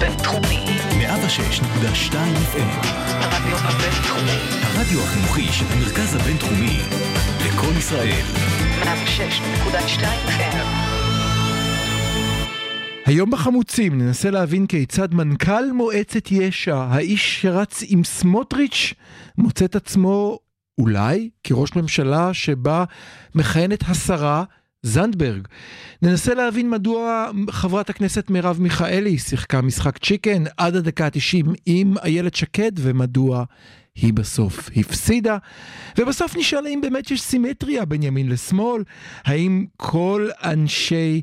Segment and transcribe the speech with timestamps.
[0.00, 0.64] בינתחומי.
[0.90, 2.14] 106.2
[2.52, 2.86] FM.
[3.08, 4.38] הרדיו הבינתחומי.
[4.62, 6.78] הרדיו החינוכי של המרכז הבינתחומי.
[7.46, 8.24] לקום ישראל.
[8.82, 10.56] 106.2 FM.
[13.06, 18.94] היום בחמוצים ננסה להבין כיצד מנכ"ל מועצת יש"ע, האיש שרץ עם סמוטריץ',
[19.38, 20.38] מוצא את עצמו
[20.78, 22.84] אולי כראש ממשלה שבה
[23.34, 24.44] מכהנת השרה
[24.86, 25.46] זנדברג.
[26.02, 32.34] ננסה להבין מדוע חברת הכנסת מרב מיכאלי שיחקה משחק צ'יקן עד הדקה ה-90 עם איילת
[32.34, 33.44] שקד ומדוע
[33.94, 35.36] היא בסוף הפסידה.
[35.98, 38.82] ובסוף נשאל האם באמת יש סימטריה בין ימין לשמאל,
[39.24, 41.22] האם כל אנשי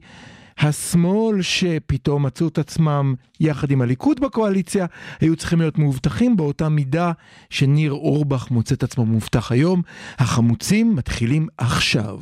[0.58, 4.86] השמאל שפתאום מצאו את עצמם יחד עם הליכוד בקואליציה,
[5.20, 7.12] היו צריכים להיות מאובטחים באותה מידה
[7.50, 9.82] שניר אורבך מוצא את עצמו מאובטח היום.
[10.18, 12.20] החמוצים מתחילים עכשיו.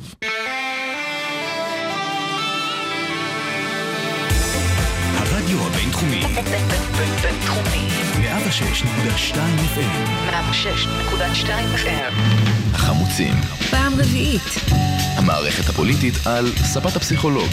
[6.02, 7.22] הרדיו הבינתחומי.
[7.22, 7.88] בינתחומי.
[8.22, 9.36] 106.2
[9.74, 10.30] FM.
[10.30, 12.12] 106.2 FM.
[12.74, 13.34] החמוצים.
[13.70, 14.42] פעם רביעית.
[15.16, 17.48] המערכת הפוליטית על ספת הפסיכולוג.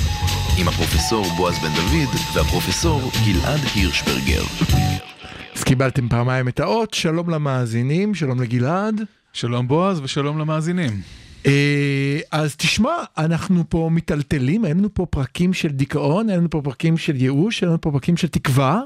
[0.57, 4.43] עם הפרופסור בועז בן דוד והפרופסור גלעד הירשברגר.
[5.55, 9.01] אז קיבלתם פעמיים את האות, שלום למאזינים, שלום לגלעד.
[9.33, 11.01] שלום בועז ושלום למאזינים.
[11.45, 16.61] אה, אז תשמע, אנחנו פה מיטלטלים, אין לנו פה פרקים של דיכאון, אין לנו פה
[16.63, 18.81] פרקים של ייאוש, אין לנו פה פרקים של תקווה.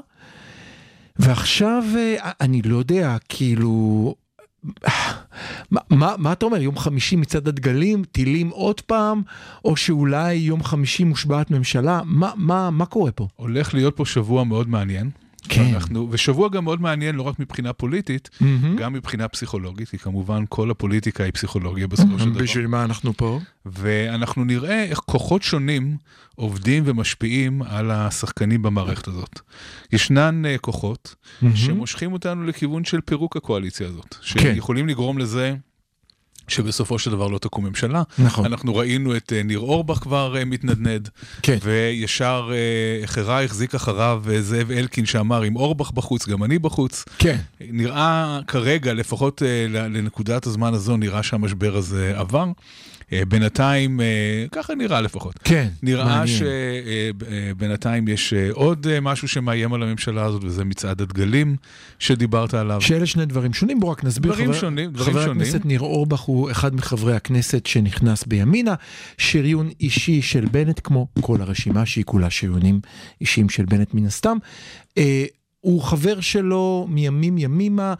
[1.16, 4.14] ועכשיו, אה, אני לא יודע, כאילו...
[5.70, 9.22] מה, מה, מה אתה אומר, יום חמישי מצעד הדגלים, טילים עוד פעם,
[9.64, 12.00] או שאולי יום חמישי מושבעת ממשלה?
[12.04, 13.28] מה, מה, מה קורה פה?
[13.36, 15.10] הולך להיות פה שבוע מאוד מעניין.
[15.48, 15.74] כן.
[15.74, 18.76] אנחנו, ושבוע גם מאוד מעניין לא רק מבחינה פוליטית, מהמם.
[18.76, 22.42] גם מבחינה פסיכולוגית, כי כמובן כל הפוליטיקה היא פסיכולוגיה בסופו של דבר.
[22.42, 23.40] בשביל מה אנחנו פה?
[23.66, 25.96] ואנחנו נראה איך כוחות שונים
[26.34, 29.40] עובדים ומשפיעים על השחקנים במערכת הזאת.
[29.92, 31.14] ישנן אה, כוחות
[31.54, 34.54] שמושכים אותנו לכיוון של פירוק הקואליציה הזאת, כן.
[34.54, 35.54] שיכולים לגרום לזה
[36.48, 38.02] שבסופו של דבר לא תקום ממשלה.
[38.18, 38.44] נכון.
[38.44, 41.08] אנחנו ראינו את אה, ניר אורבך כבר אה, מתנדנד,
[41.42, 41.58] כן.
[41.62, 47.04] וישר אה, אחריי החזיק אחריו זאב אלקין שאמר, אם אורבך בחוץ, גם אני בחוץ.
[47.18, 47.36] כן.
[47.60, 52.46] נראה כרגע, לפחות לנקודת הזמן הזו, נראה שהמשבר הזה עבר.
[53.12, 54.06] אה, בינתיים, אה,
[54.52, 55.34] ככה נראה לפחות.
[55.44, 56.38] כן, נראה מעניין.
[57.54, 61.56] שבינתיים יש אה, עוד אה, משהו שמאיים על הממשלה הזאת, וזה מצעד הדגלים
[61.98, 62.80] שדיברת עליו.
[62.80, 64.32] שאלה שני דברים שונים, בואו רק נסביר.
[64.32, 65.40] דברים חבר, שונים, דברים חבר שונים.
[65.40, 68.74] הכנסת ניר אורבך הוא אחד מחברי הכנסת שנכנס בימינה,
[69.18, 72.80] שריון אישי של בנט, כמו כל הרשימה שהיא כולה שריונים
[73.20, 74.36] אישיים של בנט מן הסתם.
[75.60, 77.94] הוא חבר שלו מימים ימימה,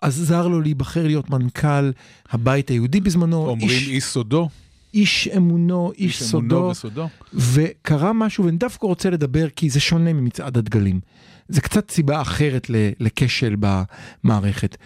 [0.00, 1.90] עזר לו להיבחר להיות מנכ"ל
[2.30, 3.46] הבית היהודי בזמנו.
[3.48, 4.48] אומרים איש, איש סודו,
[4.94, 6.56] איש אמונו, איש, איש סודו.
[6.56, 7.08] אמונו וסודו.
[7.34, 11.00] וקרה משהו, ואני דווקא רוצה לדבר כי זה שונה ממצעד הדגלים.
[11.48, 12.70] זה קצת סיבה אחרת
[13.00, 14.76] לכשל במערכת.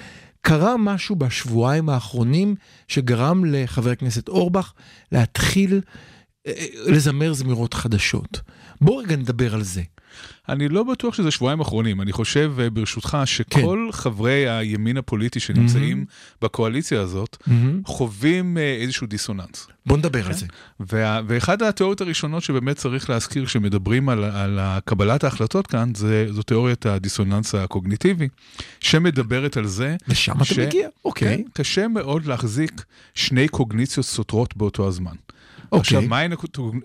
[0.40, 2.54] קרה משהו בשבועיים האחרונים
[2.88, 4.72] שגרם לחבר הכנסת אורבך
[5.12, 5.80] להתחיל
[6.46, 6.52] אה,
[6.86, 8.40] לזמר זמירות חדשות.
[8.80, 9.82] בואו רגע נדבר על זה.
[10.48, 16.04] אני לא בטוח שזה שבועיים אחרונים, אני חושב, אה, ברשותך, שכל חברי הימין הפוליטי שנמצאים
[16.42, 17.36] בקואליציה הזאת,
[17.86, 19.66] חווים אה, איזשהו דיסוננס.
[19.86, 20.46] בואו נדבר על זה.
[20.80, 26.42] וה, ואחד התיאוריות הראשונות שבאמת צריך להזכיר כשמדברים על, על קבלת ההחלטות כאן, זה, זו
[26.42, 28.28] תיאוריית הדיסוננס הקוגניטיבי,
[28.80, 29.96] שמדברת על זה.
[30.08, 30.88] לשם אתה מגיע?
[31.04, 31.36] אוקיי.
[31.36, 32.84] כן, קשה מאוד להחזיק
[33.14, 35.14] שני קוגניציות סותרות באותו הזמן.
[35.72, 35.80] אוקיי.
[35.80, 36.32] עכשיו, מהן,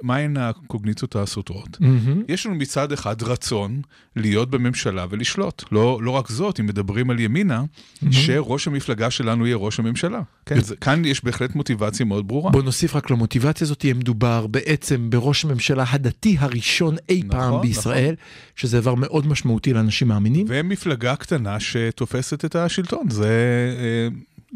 [0.02, 1.78] מהן הקוגניציות הסותרות?
[1.80, 2.24] מהמם.
[2.28, 3.82] יש לנו מצד אחד רצון
[4.16, 5.64] להיות בממשלה ולשלוט.
[5.72, 7.64] לא, לא רק זאת, אם מדברים על ימינה,
[8.12, 10.22] שראש המפלגה שלנו יהיה ראש הממשלה.
[10.46, 12.52] כן, זה, כאן יש בהחלט מוטיבציה מאוד ברורה.
[12.52, 17.62] בוא נוסיף רק למוטיבציה הזאת, יהיה מדובר בעצם בראש הממשלה הדתי הראשון אי נכון, פעם
[17.62, 18.16] בישראל,
[18.56, 20.46] שזה דבר מאוד משמעותי לאנשים מאמינים.
[20.50, 23.10] ומפלגה קטנה שתופסת את השלטון.
[23.10, 23.30] זה...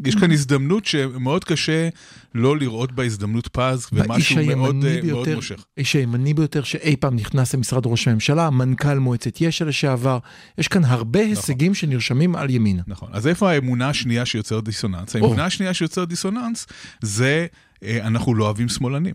[0.04, 1.88] יש כאן הזדמנות שמאוד קשה
[2.34, 5.64] לא לראות בה הזדמנות פז ומשהו מאוד, אה, מאוד ביותר, מושך.
[5.76, 10.18] האיש הימני ביותר שאי פעם נכנס למשרד ראש הממשלה, מנכ"ל מועצת יש"ע לשעבר,
[10.58, 12.82] יש כאן הרבה הישגים שנרשמים על ימינה.
[12.86, 13.08] נכון.
[13.12, 15.16] אז איפה האמונה השנייה שיוצרת דיסוננס?
[15.16, 16.66] האמונה השנייה שיוצרת דיסוננס
[17.00, 17.46] זה
[17.82, 19.14] אה, אנחנו לא אוהבים שמאלנים.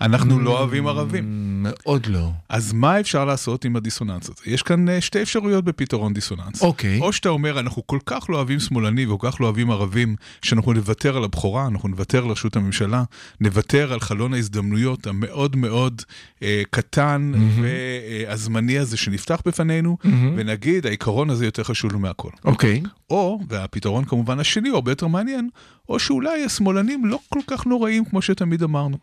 [0.00, 1.24] אנחנו לא אוהבים ערבים.
[1.62, 2.30] מאוד לא.
[2.48, 4.42] אז מה אפשר לעשות עם הדיסוננס הזה?
[4.46, 6.62] יש כאן אה, שתי אפשרויות בפתרון דיסוננס.
[6.62, 7.00] אוקיי.
[7.00, 10.72] או שאתה אומר, אנחנו כל כך לא אוהבים שמאלני וכל כך לא אוהבים ערבים, שאנחנו
[10.72, 13.04] נוותר על הבכורה, אנחנו נוותר לראשות הממשלה,
[13.40, 16.02] נוותר על חלון ההזדמנויות המאוד מאוד
[16.42, 17.32] אה, קטן
[17.62, 19.96] והזמני הזה שנפתח בפנינו,
[20.36, 22.30] ונגיד, העיקרון הזה יותר חשוב לו מהכל.
[22.44, 22.82] אוקיי.
[23.10, 25.48] או, והפתרון כמובן השני, הוא הרבה יותר מעניין,
[25.88, 28.96] או שאולי השמאלנים לא כל כך נוראים כמו שתמיד אמרנו.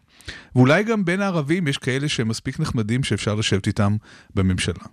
[0.55, 3.97] ואולי גם בין הערבים יש כאלה שהם מספיק נחמדים שאפשר לשבת איתם
[4.35, 4.83] בממשלה.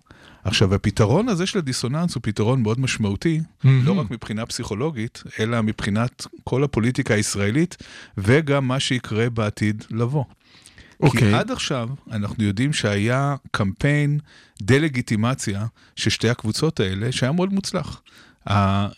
[0.45, 6.27] עכשיו, הפתרון הזה של הדיסוננס הוא פתרון מאוד משמעותי, לא רק מבחינה פסיכולוגית, אלא מבחינת
[6.45, 7.77] כל הפוליטיקה הישראלית,
[8.19, 10.25] וגם מה שיקרה בעתיד לבוא.
[11.01, 11.21] אוקיי.
[11.21, 14.19] כי עד עכשיו אנחנו יודעים שהיה קמפיין
[14.63, 15.67] דה-לגיטימציה
[15.97, 18.03] של שתי הקבוצות האלה, שהיה מאוד מוצלח.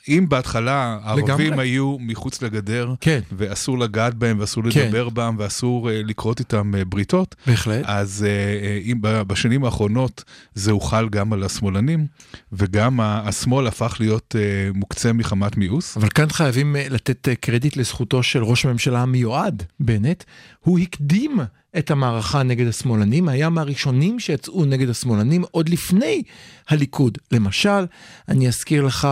[0.08, 1.58] אם בהתחלה הערבים.
[1.58, 3.20] היו מחוץ לגדר, כן.
[3.32, 4.80] ואסור לגעת בהם, ואסור כן.
[4.86, 7.84] לדבר בהם, ואסור אה, לכרות איתם אה, בריתות, בהחלט.
[7.84, 10.24] אז אה, אם בשנים האחרונות
[10.54, 12.06] זה הוחל גם על השמאלנים,
[12.52, 14.34] וגם השמאל הפך להיות
[14.74, 15.96] מוקצה מחמת מיאוס.
[15.96, 20.24] אבל כאן חייבים לתת קרדיט לזכותו של ראש הממשלה המיועד, בנט.
[20.60, 21.40] הוא הקדים
[21.78, 26.22] את המערכה נגד השמאלנים, היה מהראשונים שיצאו נגד השמאלנים עוד לפני
[26.68, 27.18] הליכוד.
[27.32, 27.86] למשל,
[28.28, 29.08] אני אזכיר לך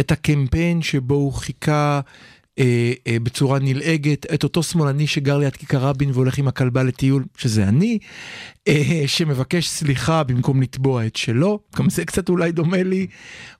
[0.00, 2.00] את הקמפיין שבו הוא חיכה
[2.58, 7.24] אה, אה, בצורה נלעגת את אותו שמאלני שגר ליד כיכר רבין והולך עם הכלבה לטיול,
[7.36, 7.98] שזה אני,
[8.68, 13.06] אה, שמבקש סליחה במקום לתבוע את שלו, גם זה קצת אולי דומה לי.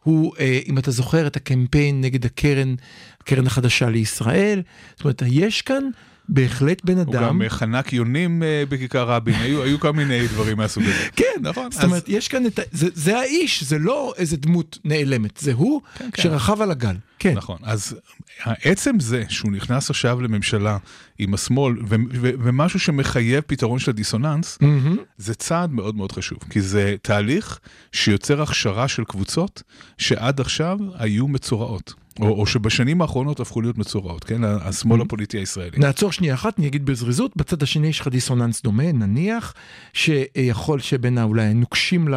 [0.03, 2.75] הוא, אה, אם אתה זוכר את הקמפיין נגד הקרן,
[3.21, 4.63] הקרן החדשה לישראל,
[4.97, 5.85] זאת אומרת, יש כאן
[6.29, 7.23] בהחלט בן הוא אדם.
[7.23, 11.09] גם אה, חנק יונים אה, בכיכר רבין, היו, היו כל מיני דברים מהסוג הזה.
[11.17, 11.71] כן, נכון.
[11.71, 12.63] זאת אומרת, יש כאן את ה...
[12.73, 16.23] זה, זה האיש, זה לא איזה דמות נעלמת, זה הוא כן, כן.
[16.23, 16.97] שרכב על הגל.
[17.19, 17.35] כן.
[17.35, 17.97] נכון, אז
[18.45, 20.79] עצם זה שהוא נכנס עכשיו לממשלה
[21.19, 24.97] עם השמאל, ו- ו- ומשהו שמחייב פתרון של הדיסוננס, מהמם.
[25.19, 27.59] זה צעד מאוד מאוד חשוב, כי זה תהליך
[27.93, 29.63] שיוצר הכשרה של קבוצות
[29.99, 34.45] שעד עכשיו היו מצורעות, או, או שבשנים האחרונות הפכו להיות מצורעות, כן?
[34.45, 35.79] השמאל הפוליטי הישראלי.
[35.79, 39.55] נעצור שנייה אחת, אני אגיד בזריזות, בצד השני יש לך דיסוננס דומה, נניח,
[39.93, 42.09] שיכול שבין אולי הנוקשים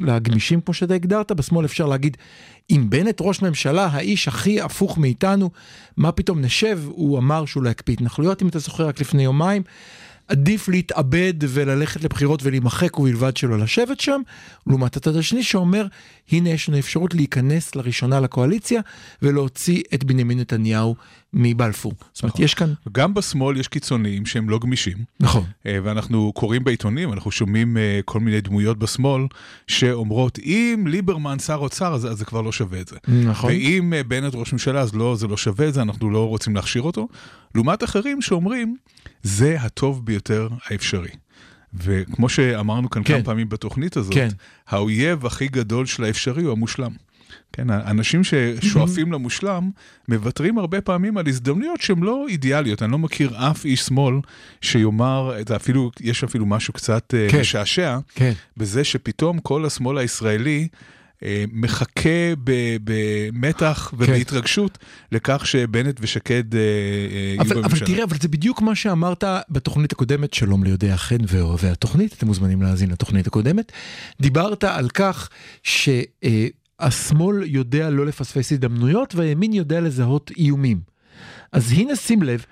[0.00, 2.16] לגמישים, כמו שאתה הגדרת, בשמאל אפשר להגיד,
[2.70, 5.50] אם בנט ראש ממשלה, האיש הכי הפוך מאיתנו,
[5.96, 9.62] מה פתאום נשב, הוא אמר שהוא לא יקפיא התנחלויות, אם אתה זוכר רק לפני יומיים.
[10.30, 14.20] עדיף להתאבד וללכת לבחירות ולהימחק ובלבד שלא לשבת שם,
[14.66, 15.86] לעומת הצד השני שאומר,
[16.32, 18.80] הנה יש לנו אפשרות להיכנס לראשונה לקואליציה
[19.22, 20.96] ולהוציא את בנימין נתניהו
[21.32, 21.92] מבלפור.
[22.12, 22.72] זאת אומרת, יש כאן...
[22.92, 25.44] גם בשמאל יש קיצוניים שהם לא גמישים, נכון.
[25.66, 29.22] אה, ואנחנו קוראים בעיתונים, אנחנו שומעים אה, כל מיני דמויות בשמאל
[29.66, 32.96] שאומרות, אם ליברמן שר אוצר, אז, אז זה כבר לא שווה את זה.
[33.08, 33.50] נכון.
[33.50, 36.56] ואם אה, בנט ראש ממשלה, אז לא, זה לא שווה את זה, אנחנו לא רוצים
[36.56, 37.08] להכשיר אותו.
[37.54, 38.76] לעומת אחרים שאומרים,
[39.22, 41.10] זה הטוב ביותר האפשרי.
[41.74, 43.14] וכמו שאמרנו כאן כן.
[43.14, 44.28] כמה פעמים בתוכנית הזאת, כן.
[44.68, 46.90] האויב הכי גדול של האפשרי הוא המושלם.
[47.52, 49.70] כן, האנשים ששואפים למושלם,
[50.08, 52.82] מוותרים הרבה פעמים על הזדמנויות שהן לא אידיאליות.
[52.82, 54.14] אני לא מכיר אף איש שמאל
[54.60, 57.40] שיאמר, אפילו, יש אפילו משהו קצת אה, כן.
[57.40, 58.32] משעשע, כן.
[58.56, 60.68] בזה שפתאום כל השמאל הישראלי
[61.52, 64.78] מחכה ב- במתח ובהתרגשות
[65.12, 66.64] לכך שבנט ושקד אה, אה,
[67.18, 67.86] יהיו אבל, אבל בממשלה.
[67.86, 72.62] תראה, אבל זה בדיוק מה שאמרת בתוכנית הקודמת, שלום ליודעי החן ואוהבי התוכנית, אתם מוזמנים
[72.62, 73.72] להאזין לתוכנית הקודמת.
[74.20, 75.28] דיברת על כך
[75.62, 80.80] שהשמאל יודע לא לפספס הזדמנויות והימין יודע לזהות איומים.
[81.52, 82.44] אז הנה שים לב,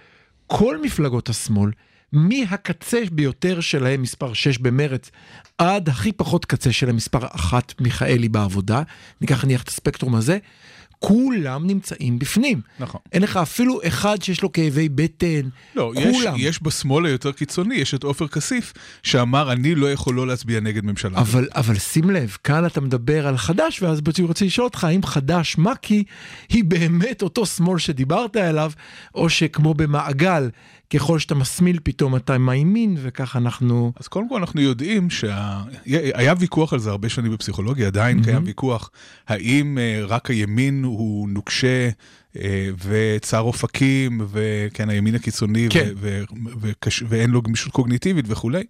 [0.47, 1.71] כל מפלגות השמאל,
[2.13, 5.11] מהקצה ביותר שלהם, מספר 6 במרץ,
[5.59, 8.83] עד הכי פחות קצה שלהם, מספר 1 מיכאלי בעבודה,
[9.21, 10.39] ניקח נניח את הספקטרום הזה,
[10.99, 12.61] כולם נמצאים בפנים.
[12.79, 13.01] נכון.
[13.13, 16.35] אין לך אפילו אחד שיש לו כאבי בטן, לא, יש, כולם.
[16.39, 18.73] יש בשמאל היותר קיצוני, יש את עופר כסיף,
[19.03, 21.19] שאמר, אני לא יכול לא להצביע נגד ממשלה.
[21.19, 25.03] אבל, אבל שים לב, כאן אתה מדבר על חד"ש, ואז אני רוצה לשאול אותך, האם
[25.03, 26.05] חד"ש מק"י
[26.49, 28.73] היא באמת אותו שמאל שדיברת עליו,
[29.15, 30.49] או שכמו במעגל,
[30.95, 33.93] ככל שאתה מסמיל פתאום אתה מהימין, וכך אנחנו...
[34.01, 38.91] אז קודם כל אנחנו יודעים שהיה ויכוח על זה הרבה שנים בפסיכולוגיה, עדיין קיים ויכוח,
[39.29, 41.89] האם אה, רק הימין הוא נוקשה
[42.37, 45.89] אה, וצר אופקים, וכן, הימין הקיצוני, כן.
[45.97, 48.63] ו- ו- וקש- ואין לו גמישות קוגניטיבית וכולי.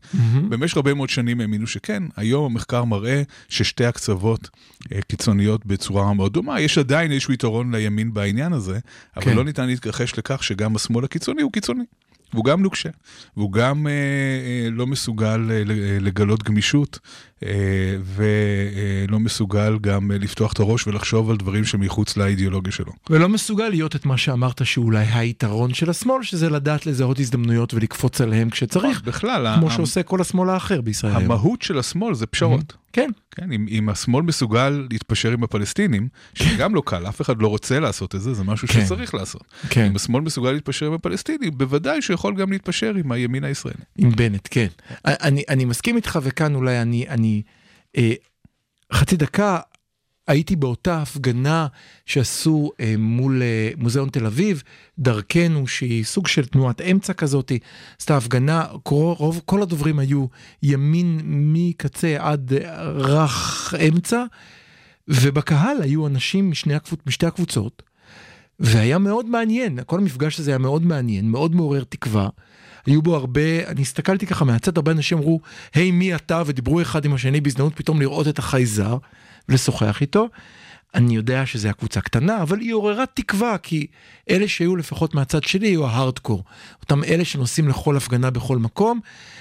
[0.49, 4.49] במשך הרבה מאוד שנים האמינו שכן, היום המחקר מראה ששתי הקצוות
[4.93, 6.61] אה, קיצוניות בצורה מאוד דומה.
[6.61, 8.79] יש עדיין איזשהו יתרון לימין בעניין הזה,
[9.17, 9.37] אבל כן.
[9.37, 11.85] לא ניתן להתכחש לכך שגם השמאל הקיצוני הוא קיצוני.
[12.33, 12.89] והוא גם נוקשה,
[13.37, 15.63] והוא גם אה, אה, לא מסוגל אה,
[16.01, 17.28] לגלות גמישות, אה,
[18.05, 22.93] ולא מסוגל גם אה, לפתוח את הראש ולחשוב על דברים שמחוץ לאידיאולוגיה שלו.
[23.11, 28.21] ולא מסוגל להיות את מה שאמרת שאולי היתרון של השמאל, שזה לדעת לזהות הזדמנויות ולקפוץ
[28.21, 31.17] עליהם כשצריך, בכלל, כמו ה- שעושה כל השמאל האחר בישראל.
[31.17, 32.73] המהות של השמאל זה פשרות.
[32.93, 37.49] כן, כן, אם, אם השמאל מסוגל להתפשר עם הפלסטינים, שגם לא קל, אף אחד לא
[37.49, 38.85] רוצה לעשות את זה, זה משהו כן.
[38.85, 39.45] שצריך לעשות.
[39.71, 39.85] כן.
[39.87, 43.77] אם השמאל מסוגל להתפשר עם הפלסטינים, בוודאי שהוא יכול גם להתפשר עם הימין הישראלי.
[43.99, 44.67] עם בנט, כן.
[45.05, 47.28] אני, אני מסכים איתך, וכאן אולי אני, אני
[47.97, 48.13] אה,
[48.93, 49.61] חצי דקה,
[50.27, 51.67] הייתי באותה הפגנה
[52.07, 54.63] שעשו אה, מול אה, מוזיאון תל אביב,
[54.99, 57.53] דרכנו, שהיא סוג של תנועת אמצע כזאת,
[58.01, 60.27] עשתה הפגנה, רוב, כל הדוברים היו
[60.63, 62.53] ימין מקצה עד
[62.97, 64.25] רך אמצע,
[65.09, 67.83] ובקהל היו אנשים משני הקבוצ, משתי הקבוצות,
[68.61, 72.29] והיה מאוד מעניין, כל המפגש הזה היה מאוד מעניין, מאוד מעורר תקווה.
[72.89, 75.41] היו בו הרבה, אני הסתכלתי ככה מהצד, הרבה אנשים אמרו,
[75.75, 78.97] היי מי אתה, ודיברו אחד עם השני בהזדמנות פתאום לראות את החייזר
[79.49, 80.29] ולשוחח איתו.
[80.95, 83.87] אני יודע שזו הקבוצה קטנה, אבל היא עוררה תקווה, כי
[84.31, 86.45] אלה שהיו לפחות מהצד שלי היו ההארדקור.
[86.83, 89.01] אותם אלה שנוסעים לכל הפגנה בכל מקום,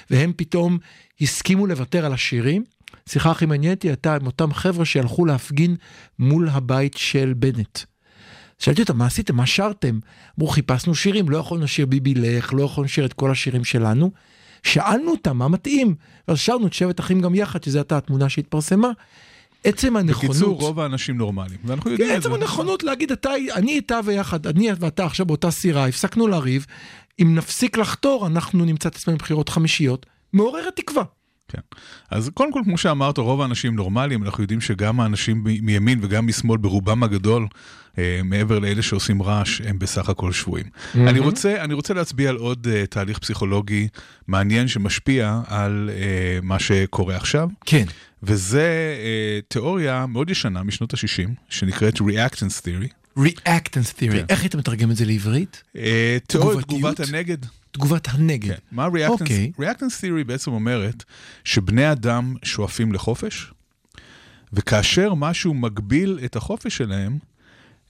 [0.10, 0.78] והם פתאום
[1.22, 2.64] הסכימו לוותר על השירים.
[3.10, 5.76] שיחה הכי מעניינת הייתה עם אותם חבר'ה שהלכו להפגין
[6.20, 7.80] מול הבית של בנט.
[8.60, 9.36] שאלתי אותם, מה עשיתם?
[9.36, 10.00] מה שרתם?
[10.40, 14.12] אמרו, חיפשנו שירים, לא יכולנו לשיר ביבי לך, לא יכולנו לשיר את כל השירים שלנו.
[14.64, 15.96] שאלנו אותם, מה מתאים?
[16.28, 18.92] ואז שרנו את שבט אחים גם יחד, שזו הייתה התמונה שהתפרסמה.
[19.64, 20.36] עצם הנכונות...
[20.36, 22.30] בקיצור, רוב האנשים נורמליים, ואנחנו יודעים את זה.
[22.30, 26.66] עצם הנכונות להגיד, אתה, אני איתה ויחד, אני ואתה עכשיו באותה סירה, הפסקנו לריב,
[27.22, 31.04] אם נפסיק לחתור, אנחנו נמצא את עצמנו בבחירות חמישיות, מעוררת תקווה.
[31.48, 31.62] כן.
[32.12, 36.58] אז קודם כל, כמו שאמרת, רוב האנשים נורמליים, אנחנו יודעים שגם האנשים מימין וגם משמאל,
[36.58, 37.48] ברובם הגדול,
[38.24, 40.66] מעבר לאלה שעושים רעש, הם בסך הכל שבויים.
[40.96, 43.88] אני, רוצה, אני רוצה להצביע על עוד אה, תהליך פסיכולוגי
[44.28, 47.86] מעניין שמשפיע על אה, מה שקורה עכשיו, כן.
[48.24, 53.08] וזה אה, תיאוריה מאוד ישנה משנות ה-60, שנקראת Reactance Theory.
[53.18, 54.26] Reactance theory, כן.
[54.30, 55.64] איך היית מתרגם את זה לעברית?
[55.78, 56.96] אה, תיאוריית תגובתיות?
[56.96, 57.38] תגובת הנגד.
[57.72, 58.50] תגובת הנגד.
[58.50, 58.60] כן.
[58.72, 59.52] מה Reactance, אוקיי.
[59.62, 61.04] Reactance Theory בעצם אומרת
[61.44, 63.52] שבני אדם שואפים לחופש,
[64.54, 67.18] וכאשר משהו מגביל את החופש שלהם,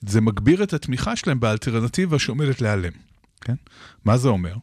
[0.02, 2.92] זה מגביר את התמיכה שלהם באלטרנטיבה שעומדת להיעלם.
[3.42, 3.56] כן?
[4.06, 4.56] מה זה אומר?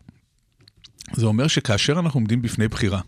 [1.12, 3.00] זה אומר שכאשר אנחנו עומדים בפני בחירה,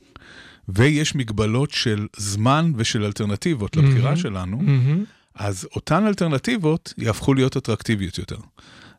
[0.69, 5.05] ויש מגבלות של זמן ושל אלטרנטיבות לבחירה שלנו, מהמם.
[5.35, 8.39] אז אותן אלטרנטיבות יהפכו להיות אטרקטיביות יותר.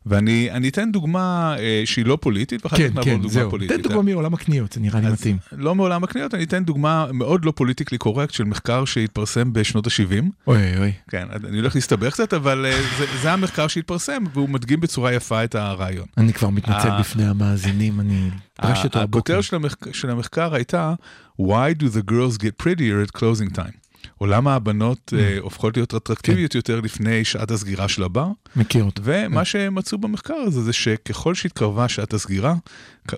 [0.06, 3.50] ואני אני אתן דוגמה אה, שהיא לא פוליטית, ואחר כן, כך נעבור כן, לדוגמה זהו.
[3.50, 3.76] פוליטית.
[3.76, 5.36] תן דוגמה מעולם הקניות, זה נראה לי מתאים.
[5.52, 10.24] לא מעולם הקניות, אני אתן דוגמה מאוד לא פוליטיקלי קורקט של מחקר שהתפרסם בשנות ה-70.
[10.46, 10.92] אוי אוי.
[11.10, 15.44] כן, אני הולך להסתבך קצת, אבל אה, זה, זה המחקר שהתפרסם, והוא מדגים בצורה יפה
[15.44, 16.06] את הרעיון.
[16.16, 17.00] אני כבר מתנצל אה.
[17.00, 18.30] בפני המאזינים, אני.
[18.58, 19.94] הכותרת של, המחק...
[19.94, 20.94] של המחקר הייתה
[21.40, 23.87] Why do the girls get prettier at closing time?
[24.20, 25.18] או למה הבנות Mm.
[25.18, 26.58] אה, הופכות להיות אטרקטיביות כן.
[26.58, 28.26] יותר לפני שעת הסגירה של הבר?
[28.56, 29.02] מכיר אותו.
[29.04, 32.54] ומה שהם מצאו במחקר הזה זה שככל שהתקרבה שעת הסגירה,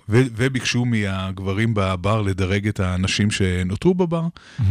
[0.08, 4.22] ו- וביקשו מהגברים בבר לדרג את האנשים שנותרו בבר,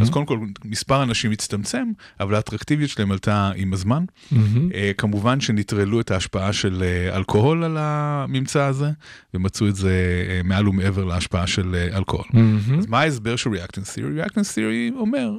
[0.02, 1.88] אז קודם כל מספר הנשים הצטמצם,
[2.20, 4.04] אבל האטרקטיביות שלהם עלתה עם הזמן.
[4.32, 4.70] מהמם.
[4.74, 8.90] אה, כמובן שנטרלו את ההשפעה של אה, אלכוהול על הממצא הזה,
[9.34, 9.92] ומצאו את זה
[10.30, 12.26] אה, מעל ומעבר להשפעה של אה, אלכוהול.
[12.34, 12.80] מהמם.
[12.80, 14.26] אז מה ההסבר של Reactance Theory?
[14.28, 15.32] Reactance Theory אומר,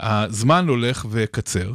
[0.00, 1.72] הזמן הולך וקצר,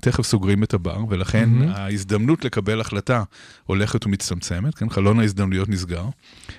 [0.00, 1.72] תכף סוגרים את הבר, ולכן מהמם.
[1.74, 3.22] ההזדמנות לקבל החלטה
[3.64, 6.04] הולכת ומצטמצמת, כן, חלון ההזדמנויות נסגר,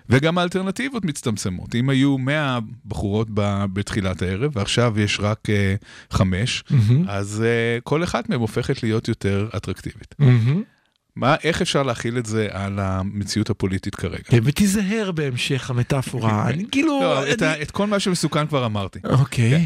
[0.09, 1.75] וגם האלטרנטיבות מצטמצמות.
[1.75, 5.75] אם היו 100 בחורות ב- בתחילת הערב, ועכשיו יש רק אה,
[6.11, 7.05] חמש, מהמם.
[7.09, 10.15] אז אה, כל אחת מהן הופכת להיות יותר אטרקטיבית.
[10.19, 10.63] מהמם.
[11.15, 14.23] מה, איך אפשר להכיל את זה על המציאות הפוליטית כרגע?
[14.23, 16.99] כן, ותיזהר בהמשך המטאפורה, אני כאילו...
[17.01, 18.99] לא, את, אני- ה, את כל מה שמסוכן כבר אמרתי.
[19.03, 19.63] אוקיי, כן,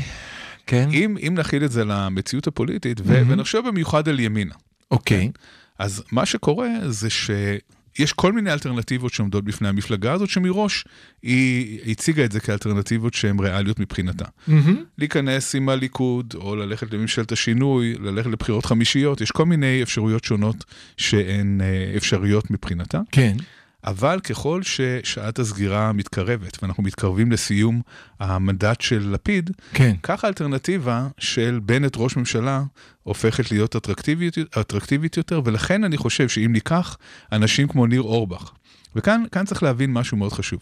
[0.74, 3.32] אם, אם נכיל את זה למציאות הפוליטית, ו- מהמם.
[3.32, 4.56] ונחשוב במיוחד על ימינה,
[4.92, 5.32] אוקיי,
[5.80, 10.86] אז מה שקורה זה שיש כל מיני אלטרנטיבות שעומדות בפני המפלגה הזאת, שמראש
[11.24, 14.26] היא הציגה את זה כאלטרנטיבות שהן ריאליות מבחינתה.
[14.48, 14.84] מהמם.
[14.98, 20.66] להיכנס עם הליכוד, או ללכת לממשלת השינוי, ללכת לבחירות חמישיות, יש כל מיני אפשרויות שונות
[20.98, 23.02] שהן אה, אפשריות מבחינתה.
[23.12, 23.38] כן,
[23.84, 27.82] אבל ככל ששעת הסגירה מתקרבת, ואנחנו מתקרבים לסיום
[28.20, 32.64] המנדט של לפיד, כן, כך האלטרנטיבה של בנט ראש ממשלה
[33.04, 36.98] הופכת להיות אטרקטיבית, אטרקטיבית יותר, ולכן אני חושב שאם ניקח
[37.32, 38.52] אנשים כמו ניר אורבך,
[38.96, 40.60] וכאן כאן צריך להבין משהו מאוד חשוב.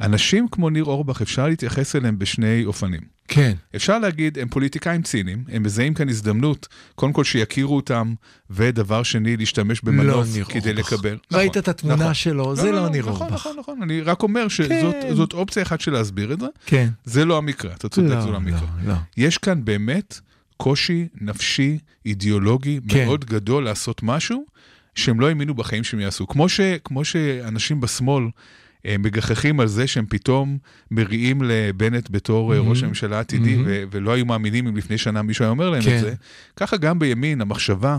[0.00, 3.00] אנשים כמו ניר אורבך, אפשר להתייחס אליהם בשני אופנים.
[3.28, 8.14] כן, אפשר להגיד, הם פוליטיקאים ציניים, הם מזהים כאן הזדמנות, קודם כל שיכירו אותם,
[8.50, 10.92] ודבר שני, להשתמש לא במנוף ניר כדי אורבך.
[10.92, 11.16] לקבל.
[11.32, 12.14] ראית נכון, את התמונה נכון.
[12.14, 13.32] שלו, זה לא ניר נכון, אורבך.
[13.32, 15.36] נכון, נכון, אני רק אומר שזאת כן.
[15.36, 18.36] אופציה אחת של להסביר את זה, כן, זה לא המקרה, אתה צודק, לא, זה לא
[18.36, 18.60] המקרה.
[18.84, 18.98] לא, לא.
[19.16, 20.20] יש כאן באמת
[20.56, 23.04] קושי נפשי, אידיאולוגי כן.
[23.04, 24.44] מאוד גדול לעשות משהו
[24.94, 26.26] שהם לא האמינו בחיים שהם יעשו.
[26.26, 28.24] כמו, ש, כמו שאנשים בשמאל
[28.98, 30.58] מגחכים על זה שהם פתאום
[30.90, 32.58] מריעים לבנט בתור mm-hmm.
[32.58, 33.60] ראש הממשלה העתידי, Mhm.
[33.66, 35.96] ו- ולא היו מאמינים אם לפני שנה מישהו היה אומר להם כן.
[35.96, 36.14] את זה,
[36.56, 37.98] ככה גם בימין המחשבה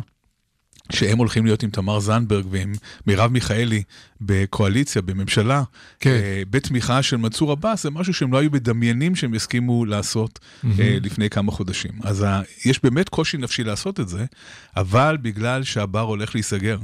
[0.92, 2.72] שהם הולכים להיות עם תמר זנדברג ועם
[3.08, 3.84] מרב מיכאלי
[4.22, 5.64] בקואליציה, בממשלה,
[6.00, 6.10] כן.
[6.10, 10.40] אה, בתמיכה של מנסור עבאס, זה משהו שהם לא היו מדמיינים שהם יסכימו לעשות
[10.80, 11.92] אה, לפני כמה חודשים.
[12.04, 14.26] אז ה- יש באמת קושי נפשי לעשות את זה,
[14.78, 16.78] אבל בגלל שהבר הולך להיסגר,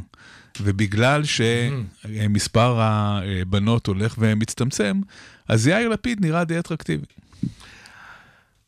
[0.62, 5.02] ובגלל שמספר הבנות הולך ומצטמצם,
[5.48, 7.06] אז יאיר לפיד נראה די אטרקטיבי.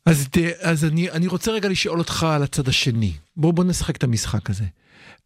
[0.06, 0.28] אז,
[0.62, 3.14] אז אני, אני רוצה רגע לשאול אותך על הצד השני.
[3.38, 4.66] בוא, בוא נשחק את המשחק הזה.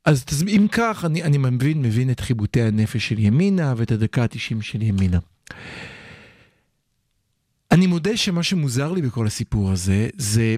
[0.05, 4.61] אז אם כך, אני, אני מבין, מבין את חיבוטי הנפש של ימינה ואת הדקה ה-90
[4.61, 5.19] של ימינה.
[7.71, 10.55] אני מודה שמה שמוזר לי בכל הסיפור הזה, זה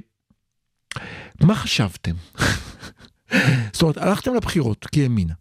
[1.42, 2.16] מה חשבתם?
[3.74, 5.34] זאת אומרת, הלכתם לבחירות כימינה.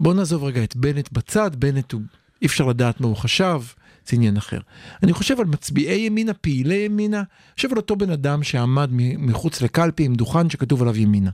[0.00, 2.02] בואו נעזוב רגע את בנט בצד, בנט הוא,
[2.42, 3.62] אי אפשר לדעת מה הוא חשב,
[4.08, 4.58] זה עניין אחר.
[5.02, 9.62] אני חושב על מצביעי ימינה, פעילי ימינה, אני חושב על אותו בן אדם שעמד מחוץ
[9.62, 11.30] לקלפי עם דוכן שכתוב עליו ימינה.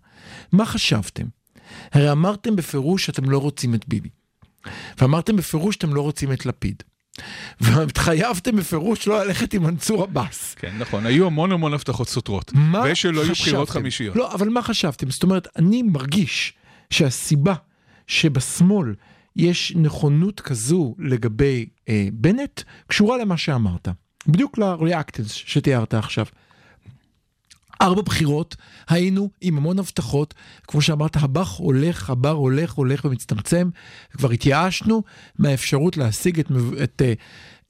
[0.52, 1.24] מה חשבתם?
[1.92, 4.08] הרי אמרתם בפירוש שאתם לא רוצים את ביבי.
[4.98, 6.82] ואמרתם בפירוש שאתם לא רוצים את לפיד.
[7.60, 10.54] והתחייבתם בפירוש לא ללכת עם מנסור עבאס.
[10.58, 12.52] כן, נכון, היו המון המון הבטחות סותרות.
[12.54, 13.80] מה ושלא יהיו בחירות חשבתם?
[13.80, 14.16] חמישיות.
[14.16, 15.10] לא, אבל מה חשבתם?
[15.10, 16.52] זאת אומרת, אני מרגיש
[16.90, 17.54] שהסיבה
[18.10, 18.94] שבשמאל
[19.36, 23.88] יש נכונות כזו לגבי אה, בנט, קשורה למה שאמרת.
[24.26, 26.26] בדיוק לריאקטנס שתיארת עכשיו.
[27.82, 28.56] ארבע בחירות,
[28.88, 30.34] היינו עם המון הבטחות,
[30.66, 33.70] כמו שאמרת, הבח הולך, הבר הולך, הולך ומצטמצם,
[34.12, 35.02] כבר התייאשנו
[35.38, 36.46] מהאפשרות להשיג את,
[36.84, 37.12] את, אה,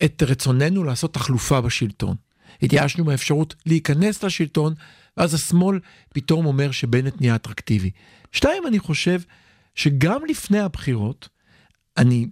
[0.05, 2.17] את רצוננו לעשות תחלופה בשלטון.
[2.63, 4.75] התייאשנו מהאפשרות להיכנס לשלטון,
[5.17, 5.81] ואז השמאל
[6.15, 7.91] פתאום אומר שבנט נהיה אטרקטיבי.
[8.33, 9.21] שתיים, אני חושב
[9.75, 11.29] שגם לפני הבחירות,
[11.97, 12.27] אני,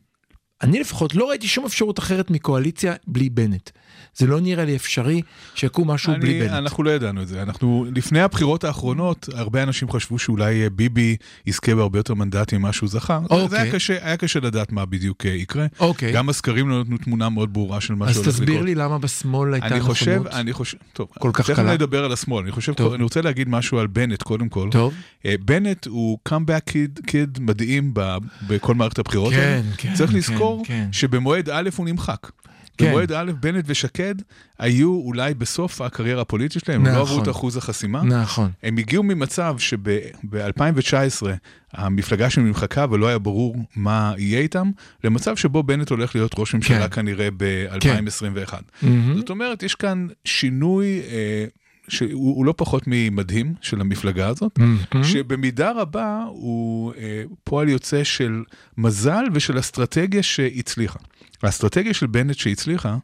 [0.62, 3.71] אני לפחות לא ראיתי שום אפשרות אחרת מקואליציה בלי בנט.
[4.18, 5.22] זה לא נראה לי אפשרי
[5.54, 6.50] שיקום משהו אני, בלי בנט.
[6.50, 7.42] אנחנו לא ידענו את זה.
[7.42, 12.72] אנחנו, לפני הבחירות האחרונות, הרבה אנשים חשבו שאולי אה, ביבי יזכה בהרבה יותר מנדטים ממה
[12.72, 13.20] שהוא זכה.
[13.30, 13.48] אוקיי.
[13.48, 15.66] זה היה קשה, היה קשה לדעת מה בדיוק אה, יקרה.
[15.80, 16.12] אוקיי.
[16.12, 18.40] גם הסקרים לא נתנו תמונה מאוד ברורה של מה אז שהולך לקרות.
[18.40, 20.32] תסביר לי למה בשמאל הייתה אני חושב, נכונות.
[20.32, 21.75] אני חושב, טוב, כל כך תכף קלה.
[21.75, 22.92] נדבר על השמאל, אני חושב, טוב.
[22.92, 24.68] אני רוצה להגיד משהו על בנט קודם כל.
[24.72, 24.94] טוב.
[25.26, 29.62] אה, בנט הוא קאמבק קיד, קיד מדהים ב, בכל מערכת הבחירות כן.
[29.76, 30.88] כן, צריך כן, לזכור כן.
[30.92, 32.30] שבמועד א' הוא נמחק.
[32.78, 32.88] כן.
[32.90, 34.14] במועד א', בנט ושקד
[34.58, 37.02] היו אולי בסוף הקריירה הפוליטית שלהם, הם לא נכון.
[37.02, 38.02] עברו את אחוז החסימה.
[38.02, 38.50] נכון.
[38.62, 41.26] הם הגיעו ממצב שב-2019
[41.72, 44.70] המפלגה שלהם נמחקה ולא היה ברור מה יהיה איתם,
[45.05, 46.94] למצב שבו בנט הולך להיות ראש ממשלה כן.
[46.94, 48.55] כנראה ב-2021.
[48.83, 49.18] מהמם.
[49.18, 51.44] זאת אומרת, יש כאן שינוי אה,
[51.88, 55.05] שהוא הוא לא פחות ממדהים של המפלגה הזאת, מהמם.
[55.05, 58.42] שבמידה רבה הוא אה, פועל יוצא של
[58.79, 60.98] מזל ושל אסטרטגיה שהצליחה.
[61.42, 62.96] האסטרטגיה של בנט שהצליחה,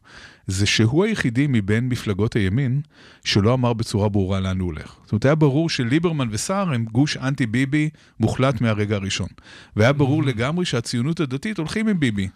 [0.47, 2.81] זה שהוא היחידי מבין מפלגות הימין
[3.23, 4.95] שלא אמר בצורה ברורה לאן הוא הולך.
[5.03, 9.27] זאת אומרת, היה ברור שליברמן וסער הם גוש אנטי ביבי מוחלט מהרגע הראשון.
[9.75, 12.27] והיה ברור לגמרי שהציונות הדתית הולכים עם ביבי.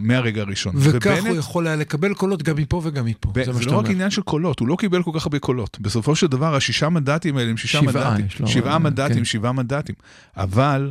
[0.00, 0.72] מהרגע הראשון.
[0.76, 3.30] וכך ובנט- הוא יכול היה לקבל קולות גם מפה וגם מפה.
[3.34, 3.86] ב- זה זה לא רק.
[3.90, 5.78] עניין של קולות, הוא לא קיבל כל כך הרבה קולות.
[5.80, 8.46] בסופו של דבר, השישה מנדטים האלה הם שישה שבעה, מנדטים.
[8.46, 9.24] שבעה מנדטים, כן.
[9.24, 9.94] שבעה מנדטים.
[10.36, 10.90] אבל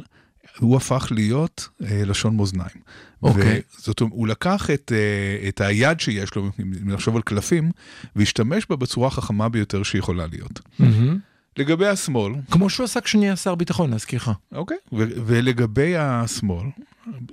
[0.59, 2.81] הוא הפך להיות אה, לשון מאזניים.
[3.23, 3.61] אוקיי.
[3.77, 7.71] זאת אומרת, הוא לקח את, אה, את היד שיש לו, אם נחשוב על קלפים,
[8.15, 10.59] והשתמש בה בצורה החכמה ביותר שיכולה להיות.
[10.79, 11.17] מהמם.
[11.57, 14.29] לגבי השמאל, כמו שהוא עשה כשנהיה שר ביטחון, להזכירך.
[14.51, 14.77] אוקיי,
[15.25, 16.65] ולגבי השמאל,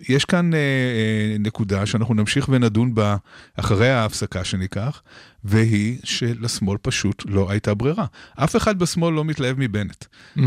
[0.08, 3.16] יש כאן אה, אה, נקודה שאנחנו נמשיך ונדון בה
[3.56, 5.02] אחרי ההפסקה שניקח,
[5.44, 8.06] והיא שלשמאל פשוט לא הייתה ברירה.
[8.36, 10.04] אף אחד בשמאל לא מתלהב מבנט.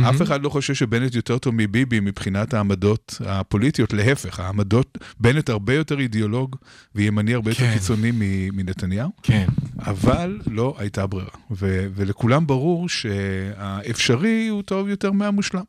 [0.09, 5.73] אף אחד לא חושב שבנט יותר טוב מביבי מבחינת העמדות הפוליטיות, להפך, העמדות, בנט הרבה
[5.73, 6.55] יותר אידיאולוג
[6.95, 7.73] וימני הרבה יותר כן.
[7.73, 9.09] קיצוני מ- מנתניהו.
[9.23, 9.47] כן.
[9.79, 15.63] אבל לא הייתה ברירה, ו- ולכולם ברור שהאפשרי הוא טוב יותר מהמושלם.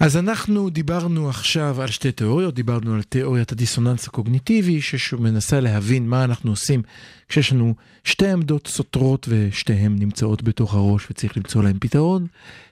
[0.00, 6.24] אז אנחנו דיברנו עכשיו על שתי תיאוריות, דיברנו על תיאוריית הדיסוננס הקוגניטיבי, שמנסה להבין מה
[6.24, 6.82] אנחנו עושים
[7.28, 12.26] כשיש לנו שתי עמדות סותרות ושתיהן נמצאות בתוך הראש וצריך למצוא להן פתרון.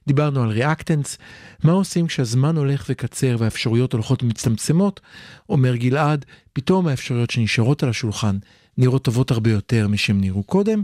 [0.06, 1.18] דיברנו על ריאקטנס,
[1.62, 5.00] מה עושים כשהזמן הולך וקצר והאפשרויות הולכות ומצטמצמות,
[5.48, 8.38] אומר גלעד, פתאום האפשרויות שנשארות על השולחן
[8.78, 10.82] נראות טובות הרבה יותר משהם נראו קודם.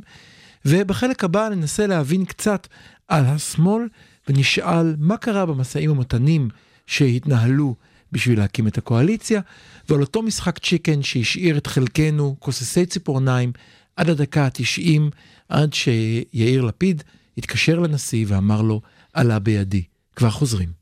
[0.65, 2.67] ובחלק הבא ננסה להבין קצת
[3.09, 3.83] על השמאל
[4.31, 6.49] ונשאל מה קרה במשאים ומתנים
[6.87, 7.75] שהתנהלו
[8.13, 9.41] בשביל להקים את הקואליציה,
[9.89, 13.53] ועל אותו משחק צ'יקן שהשאיר את חלקנו כוססי ציפורניים
[13.97, 15.01] עד הדקה ה-90,
[15.49, 17.03] עד שיאיר לפיד
[17.39, 18.81] התקשר לנשיא ואמר לו,
[19.13, 19.83] עלה בידי.
[20.17, 20.80] כבר חוזרים.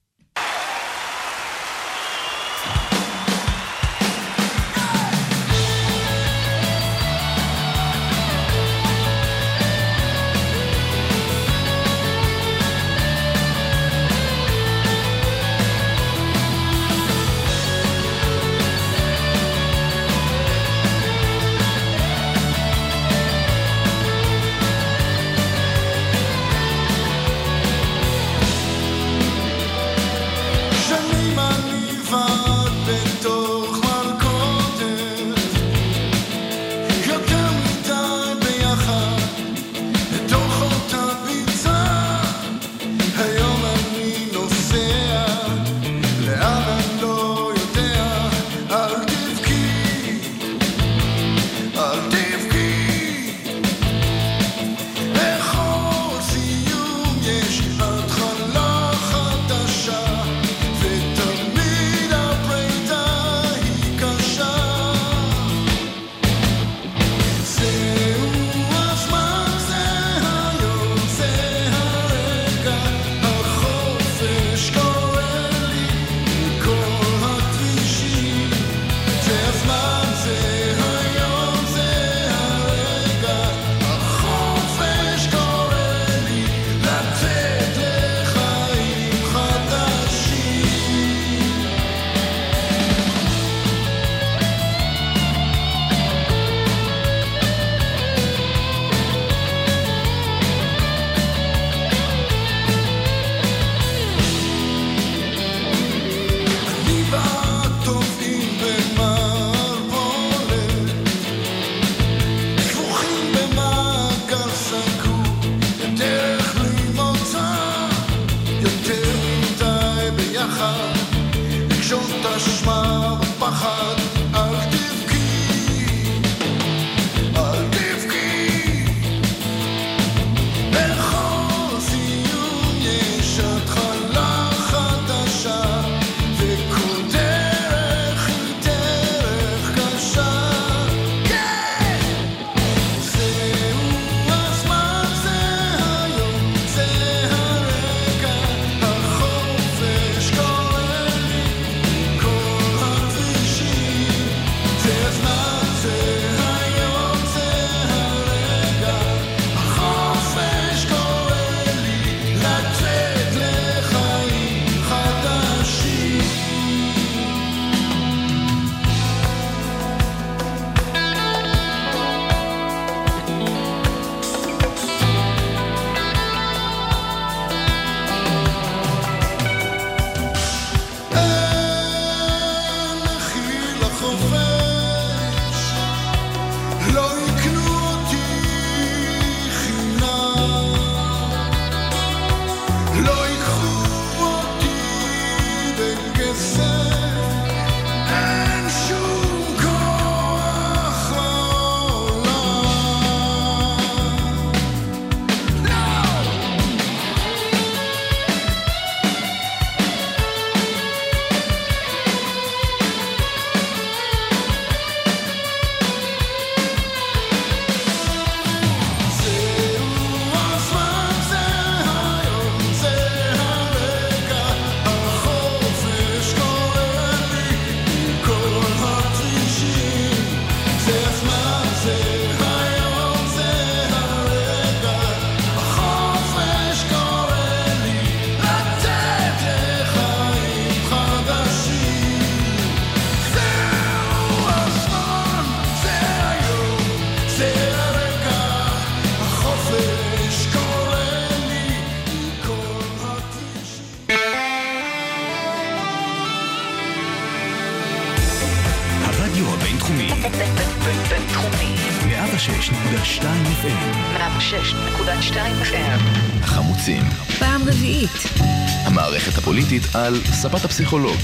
[269.68, 271.16] הפוליטית על ספת הפסיכולוג,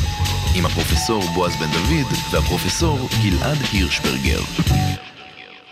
[0.57, 4.41] עם הפרופסור בועז בן דוד והפרופסור גלעד הירשברגר.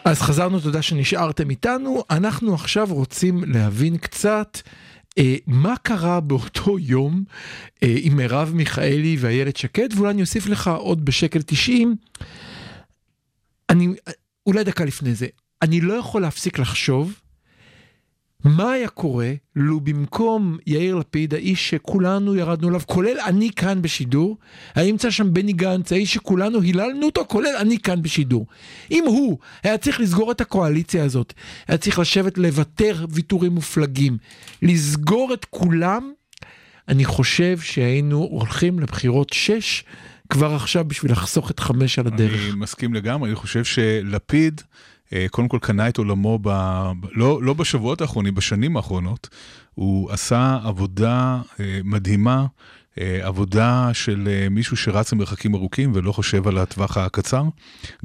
[0.05, 2.03] אז חזרנו, תודה שנשארתם איתנו.
[2.11, 4.59] אנחנו עכשיו רוצים להבין קצת
[5.19, 7.25] אה, מה קרה באותו יום
[7.83, 11.97] אה, עם מרב מיכאלי ואיילת שקד, ואולי אני אוסיף לך עוד בשקל 90.
[13.71, 13.89] אני,
[14.47, 15.27] אולי דקה לפני זה,
[15.63, 17.22] אני לא יכול להפסיק לחשוב
[18.45, 24.39] מה היה קורה לו במקום יאיר לפיד, האיש שכולנו ירדנו עליו, כולל אני כאן בשידור,
[24.75, 28.47] היה נמצא שם בני גנץ, האיש שכולנו היללנו אותו, כולל אני כאן בשידור.
[28.91, 31.33] אם הוא היה צריך לסגור את הקואליציה הזאת,
[31.69, 34.19] היה צריך לשבת לוותר ויתורים מופלגים,
[34.63, 36.13] לסגור את כולם,
[36.89, 39.85] אני חושב שהיינו הולכים לבחירות 6
[40.29, 42.41] כבר עכשיו בשביל לחסוך את חמש על הדרך.
[42.41, 44.61] אני מסכים לגמרי, אני חושב שלפיד,
[45.31, 46.49] קודם כל קנה את עולמו, ב...
[47.13, 49.29] לא, לא בשבועות האחרונים, בשנים האחרונות.
[49.75, 52.47] הוא עשה עבודה אה, מדהימה, אה,
[52.97, 57.43] עבודה של מישהו שרץ למרחקים ארוכים ולא חושב על הטווח הקצר.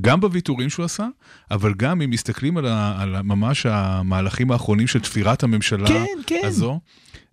[0.01, 1.07] גם בוויתורים שהוא עשה,
[1.51, 3.01] אבל גם אם מסתכלים על, ה...
[3.01, 6.41] על ממש המהלכים האחרונים של תפירת הממשלה כן, כן.
[6.43, 6.79] הזו.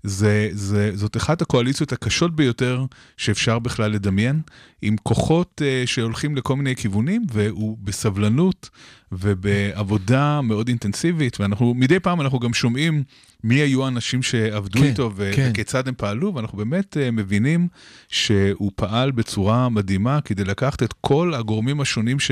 [0.05, 2.85] זה, זה, זאת אחת הקואליציות הקשות ביותר
[3.17, 4.41] שאפשר בכלל לדמיין,
[4.83, 8.71] עם כוחות uh, שהולכים לכל מיני כיוונים, והוא בסבלנות
[9.13, 13.03] ובעבודה מאוד אינטנסיבית, ואנחנו, מדי פעם אנחנו גם שומעים
[13.45, 15.49] מי היו האנשים שעבדו כן, איתו ו- כן.
[15.51, 17.69] וכיצד הם פעלו, ואנחנו באמת uh, מבינים
[18.09, 22.31] שהוא פעל בצורה מדהימה כדי לקחת את כל הגורמים השונים, ש...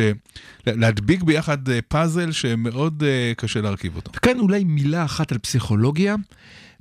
[0.67, 4.11] להדביק ביחד uh, פאזל שמאוד uh, קשה להרכיב אותו.
[4.17, 6.17] וכאן אולי מילה אחת על פסיכולוגיה.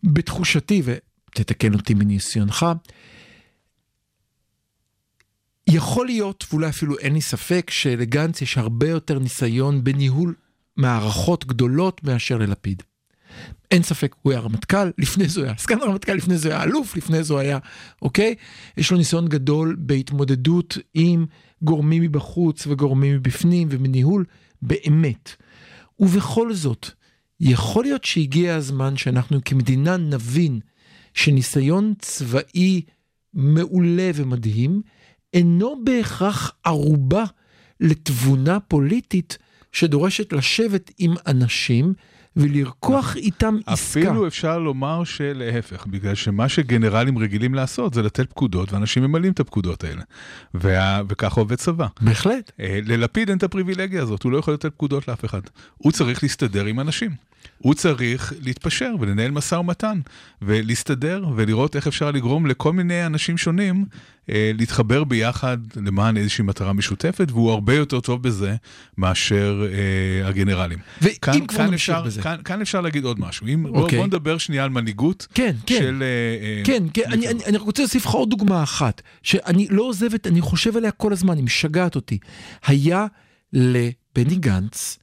[0.04, 2.66] בתחושתי, ותתקן אותי מניסיונך,
[5.68, 10.36] יכול להיות, ואולי אפילו אין לי ספק, שלגנץ יש הרבה יותר ניסיון בניהול
[10.78, 12.84] מערכות גדולות מאשר ללפיד.
[13.72, 16.96] אין ספק, הוא היה רמטכ"ל, לפני זה הוא היה סגן רמטכ"ל, לפני זה היה אלוף,
[16.96, 17.58] לפני זה הוא היה,
[18.02, 18.36] אוקיי?
[18.78, 21.26] יש לו ניסיון גדול בהתמודדות עם
[21.62, 24.26] גורמים מבחוץ וגורמים מבפנים ובניהול,
[24.62, 25.36] באמת.
[26.00, 26.90] ובכל זאת,
[27.40, 30.60] יכול להיות שהגיע הזמן שאנחנו כמדינה נבין
[31.14, 32.82] שניסיון צבאי
[33.34, 34.82] מעולה ומדהים
[35.34, 37.24] אינו בהכרח ערובה
[37.80, 39.38] לתבונה פוליטית
[39.72, 41.94] שדורשת לשבת עם אנשים
[42.36, 44.00] ולרקוח איתם עסקה.
[44.00, 49.40] אפילו אפשר לומר שלהפך, בגלל שמה שגנרלים רגילים לעשות זה לתת פקודות, ואנשים ממלאים את
[49.40, 50.02] הפקודות האלה.
[50.54, 51.02] וה...
[51.10, 51.88] וככה עובד צבא.
[52.02, 52.52] בהחלט.
[52.60, 55.42] אה, ללפיד אין את הפריבילגיה הזאת, הוא לא יכול לתת פקודות לאף אחד.
[55.78, 57.12] הוא צריך להסתדר עם אנשים.
[57.58, 60.00] הוא צריך להתפשר ולנהל משא ומתן,
[60.42, 63.86] ולהסתדר ולראות איך אפשר לגרום לכל מיני אנשים שונים
[64.30, 68.56] אה, להתחבר ביחד למען איזושהי מטרה משותפת, והוא הרבה יותר טוב בזה
[68.98, 70.80] מאשר אה, הגנרלים.
[71.02, 72.22] ואם כאן, כבר כאן נמשיך אפשר, בזה.
[72.22, 73.48] כאן, כאן אפשר להגיד עוד משהו.
[73.48, 73.98] אם, בוא, אוקיי.
[73.98, 75.80] בוא נדבר שנייה על מנהיגות כן, כן.
[75.80, 76.04] של...
[76.04, 76.08] אה,
[76.46, 77.28] אה, כן, כן, אני.
[77.28, 81.14] אני, אני רוצה להוסיף לך עוד דוגמה אחת, שאני לא עוזבת, אני חושב עליה כל
[81.14, 82.18] הזמן, היא משגעת אותי.
[82.66, 83.06] היה
[83.54, 84.98] לבני גנץ,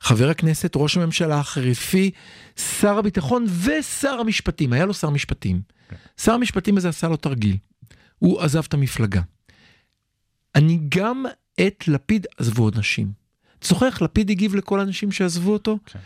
[0.00, 2.10] חבר הכנסת, ראש הממשלה החריפי,
[2.80, 5.60] שר הביטחון ושר המשפטים, היה לו שר משפטים.
[6.20, 7.56] שר המשפטים הזה עשה לו תרגיל,
[8.18, 9.20] הוא עזב את המפלגה.
[10.54, 11.24] אני גם
[11.66, 13.12] את לפיד עזבו עוד נשים.
[13.58, 15.78] אתה זוכר איך לפיד הגיב לכל האנשים שעזבו אותו?
[15.86, 15.98] כן.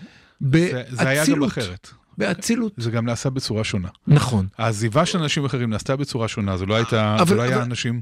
[0.53, 1.49] זה, זה היה גם באצילות.
[1.51, 1.89] אחרת.
[2.19, 2.73] באצילות.
[2.77, 3.89] זה גם נעשה בצורה שונה.
[4.07, 4.47] נכון.
[4.59, 7.65] העזיבה של אנשים אחרים נעשתה בצורה שונה, זה לא הייתה, אבל- זה לא היה אבל-
[7.65, 8.01] אנשים,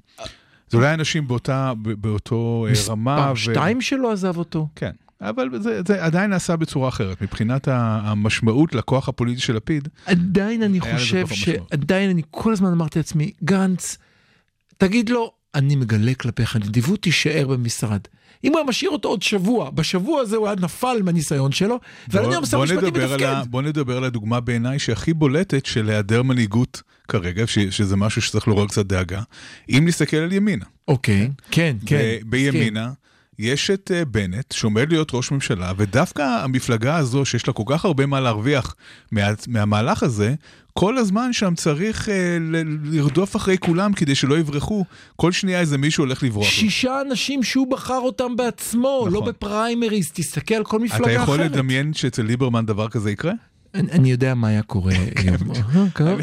[0.69, 3.17] זה לא היה אנשים באותה, באותו אה, רמה.
[3.17, 4.69] מספר שתיים שלו עזב אותו.
[4.77, 4.91] כן,
[5.23, 7.23] אבל זה, זה עדיין נעשה בצורה אחרת.
[7.23, 11.69] מבחינת המשמעות לכוח הפוליטי של לפיד, עדיין אני חושב משמעות.
[11.71, 13.99] שעדיין אני כל הזמן אמרתי לעצמי, גנץ,
[14.77, 18.01] תגיד לו, אני מגלה כלפיך נדיבות, תישאר במשרד.
[18.45, 22.31] אם הוא היה משאיר אותו עוד שבוע, בשבוע הזה הוא היה נפל מהניסיון שלו, ועל
[22.31, 23.35] היום שר משפטי ה, מתפקד.
[23.51, 28.49] בוא נדבר על הדוגמה בעיניי שהכי בולטת של היעדר מנהיגות כרגע, ש, שזה משהו שצריך
[28.49, 29.23] לעורר קצת דאגה.
[29.69, 31.97] אם נסתכל על ימינה, אוקיי, כן, כן.
[31.97, 32.91] ב- בימינה,
[33.43, 37.85] יש את אה, בנט שעומד להיות ראש ממשלה, ודווקא המפלגה הזו, שיש לה כל כך
[37.85, 38.75] הרבה מה להרוויח
[39.13, 40.35] מה, מהמהלך הזה,
[40.75, 42.65] כל הזמן שם צריך אה, ל-
[42.97, 44.85] לרדוף אחרי כולם כדי שלא יברחו.
[45.17, 46.45] כל שנייה איזה מישהו הולך לברוח.
[46.47, 46.51] לו.
[46.51, 49.29] שישה אנשים שהוא בחר אותם בעצמו, לא נכון.
[49.33, 51.23] בפריימריז, תסתכל על כל מפלגה אתה אחרת.
[51.23, 53.33] יכול לדמיין שאצל ליברמן דבר כזה יקרה?
[53.75, 55.37] אני יודע מה היה קורה היום.
[55.77, 56.15] אה, קרה.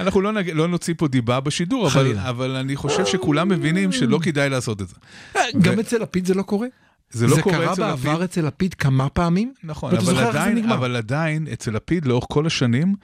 [0.00, 0.32] אנחנו לא.
[0.54, 1.88] לא נוציא פה דיבה בשידור,
[2.28, 4.94] אבל, אני חושב שכולם מבינים שלא כדאי לעשות את זה.
[5.62, 6.66] גם אצל לפיד זה לא קורה?
[7.10, 8.22] זה לא זה קורה קרה אצל בעבר לפיד.
[8.22, 9.52] אצל לפיד כמה פעמים?
[9.64, 10.70] נכון, זה עדיין.
[10.70, 12.94] אבל עדיין, אצל לפיד לאורך כל השנים,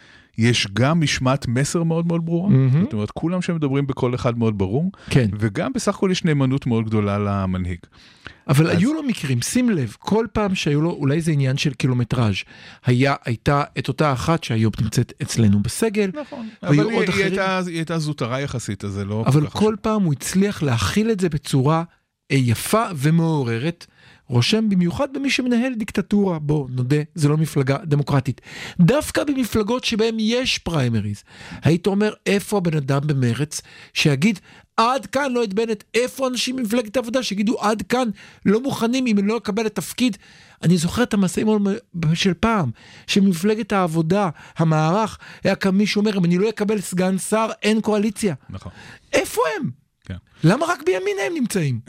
[0.40, 2.82] יש גם משמעת מסר מאוד מאוד ברורה, מהמם.
[2.82, 5.28] זאת אומרת, כולם שמדברים בקול אחד מאוד ברור, כן.
[5.38, 7.78] וגם בסך הכל יש נאמנות מאוד גדולה למנהיג.
[8.48, 11.72] אבל אז- היו לו מקרים, שים לב, כל פעם שהיו לו, אולי זה עניין של
[11.74, 12.34] קילומטראז',
[12.86, 17.26] היה, הייתה את אותה אחת שהיום נמצאת אצלנו בסגל, נכון, אבל היא, עוד היא, אחרים.
[17.26, 19.74] הייתה, היא הייתה זוטרה יחסית, אז זה לא אבל כל חשוב.
[19.80, 21.82] פעם הוא הצליח להכיל את זה בצורה
[22.32, 23.86] אה, יפה ומעוררת.
[24.30, 28.40] רושם במיוחד במי שמנהל דיקטטורה, בוא נודה, זה לא מפלגה דמוקרטית.
[28.80, 31.22] דווקא במפלגות שבהן יש פריימריז,
[31.62, 33.60] היית אומר איפה הבן אדם במרץ
[33.94, 34.38] שיגיד
[34.76, 38.08] עד כאן לא את בנט, איפה אנשים ממפלגת העבודה שיגידו עד כאן
[38.46, 40.16] לא מוכנים אם לא אקבל את תפקיד.
[40.62, 41.46] אני זוכר את ומתנים
[42.14, 42.70] של פעם,
[43.06, 48.34] שמפלגת העבודה, המערך, היה קם מישהו אומר אם אני לא אקבל סגן שר אין קואליציה.
[48.50, 48.72] נכון.
[49.12, 49.70] איפה הם?
[50.44, 51.80] למה רק בימינה הם נמצאים?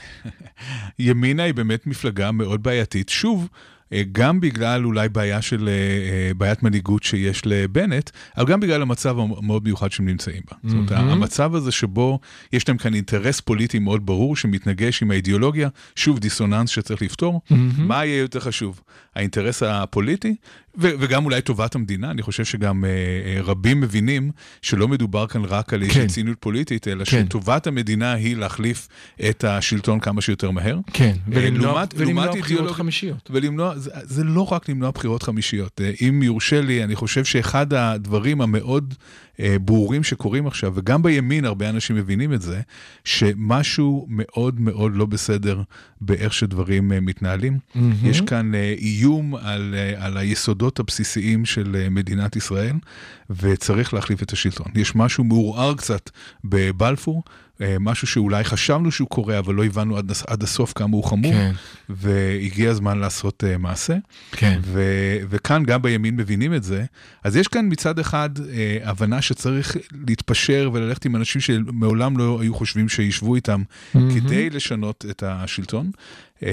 [1.00, 3.48] ימינה היא באמת מפלגה מאוד בעייתית, שוב,
[3.94, 8.82] אה, גם בגלל אולי בעיה של אה, אה, בעיית מנהיגות שיש לבנט, אבל גם בגלל
[8.82, 10.58] המצב המאוד מיוחד שהם נמצאים בה.
[10.64, 11.10] זאת אומרת, מהמם.
[11.10, 12.20] המצב הזה שבו
[12.54, 17.42] יש להם כאן אינטרס פוליטי מאוד ברור שמתנגש עם האידיאולוגיה, שוב דיסוננס שצריך לפתור.
[17.78, 18.82] מה יהיה יותר חשוב?
[19.16, 20.36] האינטרס הפוליטי
[20.78, 24.32] ו- וגם אולי טובת המדינה, אני חושב שגם אה, אה, רבים מבינים
[24.62, 26.08] שלא מדובר כאן רק על איזושהי כן.
[26.08, 27.26] ציניות פוליטית, אלא כן.
[27.26, 28.88] שטובת המדינה היא להחליף
[29.30, 30.78] את השלטון כמה שיותר מהר.
[30.94, 33.30] כן, ולמנוע- ולמנוע לעומת בחירות אידיאולוגיה- חמישיות.
[33.34, 35.82] ולמנוע, זה, זה לא רק למנוע בחירות חמישיות.
[35.84, 39.00] אה, אם יורשה לי, אני חושב שאחד הדברים המאוד אה,
[39.62, 42.62] ברורים שקורים עכשיו, וגם בימין הרבה אנשים מבינים את זה,
[43.04, 45.62] שמשהו מאוד מאוד לא בסדר
[46.02, 47.60] באיך שדברים אה, מתנהלים.
[47.76, 47.94] מהמם.
[48.04, 52.76] יש כאן אה, איום על, אה, על היסודות הבסיסיים של אה, מדינת ישראל,
[53.30, 54.68] וצריך להחליף את השלטון.
[54.76, 56.10] יש משהו מעורער קצת
[56.44, 57.32] בבלפור, אה,
[57.80, 61.52] משהו שאולי חשבנו שהוא קורה, אבל לא הבנו עד, עד הסוף כמה הוא חמור, כן,
[61.90, 63.96] והגיע הזמן לעשות uh, מעשה.
[64.32, 64.60] כן.
[64.64, 66.86] ו- וכאן גם בימין מבינים את זה.
[67.24, 68.42] אז יש כאן מצד אחד uh,
[68.84, 69.76] הבנה שצריך
[70.08, 73.62] להתפשר וללכת עם אנשים שמעולם לא היו חושבים שישבו איתם
[73.94, 74.20] מהמם.
[74.20, 75.92] כדי לשנות את השלטון,
[76.40, 76.44] uh,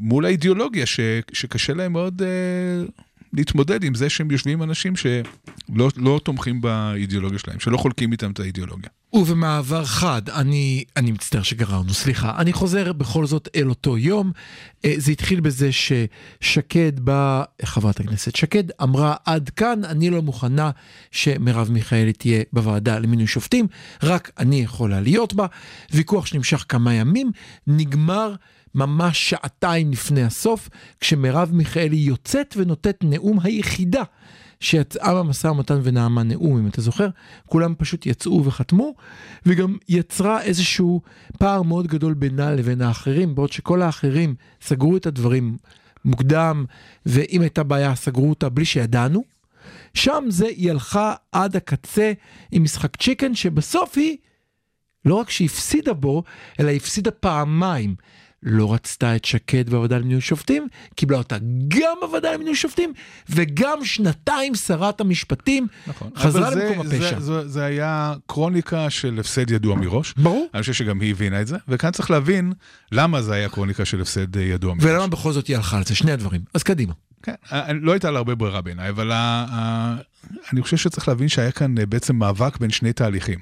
[0.00, 1.00] מול האידיאולוגיה ש-
[1.32, 2.90] שקשה להם מאוד uh,
[3.32, 8.30] להתמודד עם זה שהם יושבים עם אנשים שלא לא תומכים באידיאולוגיה שלהם, שלא חולקים איתם
[8.30, 8.90] את האידיאולוגיה.
[9.12, 12.34] ובמעבר חד, אני, אני מצטער שגררנו, סליחה.
[12.38, 14.32] אני חוזר בכל זאת אל אותו יום.
[14.84, 20.70] אה, זה התחיל בזה ששקד באה, חברת הכנסת שקד, אמרה עד כאן, אני לא מוכנה
[21.10, 23.66] שמרב מיכאלי תהיה בוועדה למינוי שופטים,
[24.02, 25.46] רק אני יכולה להיות בה.
[25.92, 27.30] ויכוח שנמשך כמה ימים,
[27.66, 28.34] נגמר
[28.74, 30.68] ממש שעתיים לפני הסוף,
[31.00, 34.02] כשמרב מיכאלי יוצאת ונותנת נאום היחידה.
[34.60, 37.08] שיצאה במשא ומתן ונאמה נאום, אם אתה זוכר,
[37.46, 38.94] כולם פשוט יצאו וחתמו,
[39.46, 41.00] וגם יצרה איזשהו
[41.38, 45.56] פער מאוד גדול בינה לבין האחרים, בעוד שכל האחרים סגרו את הדברים
[46.04, 46.64] מוקדם,
[47.06, 49.24] ואם הייתה בעיה סגרו אותה בלי שידענו.
[49.94, 52.12] שם זה היא הלכה עד הקצה
[52.52, 54.16] עם משחק צ'יקן, שבסוף היא
[55.04, 56.22] לא רק שהפסידה בו,
[56.60, 57.94] אלא הפסידה פעמיים.
[58.42, 61.36] לא רצתה את שקד בוועדה למינוי שופטים, קיבלה אותה
[61.68, 62.92] גם בוועדה למינוי שופטים,
[63.30, 66.10] וגם שנתיים שרת המשפטים נכון.
[66.16, 67.20] חזרה זה- למקום הפשע.
[67.20, 70.14] זה, זה, זה היה קרוניקה של הפסד ידוע מראש.
[70.16, 70.46] ברור.
[70.54, 72.52] אני חושב שגם היא הבינה את זה, וכאן צריך להבין
[72.92, 74.84] למה זה היה קרוניקה של הפסד ידוע מראש.
[74.84, 75.94] ולמה בכל זאת היא הלכה על זה?
[75.94, 76.40] שני הדברים.
[76.54, 76.92] אז קדימה.
[77.22, 79.12] כן, אה, לא הייתה לה הרבה ברירה בעיניי, אבל
[80.52, 83.38] אני חושב שצריך להבין שהיה כאן אה, בעצם מאבק בין שני תהליכים.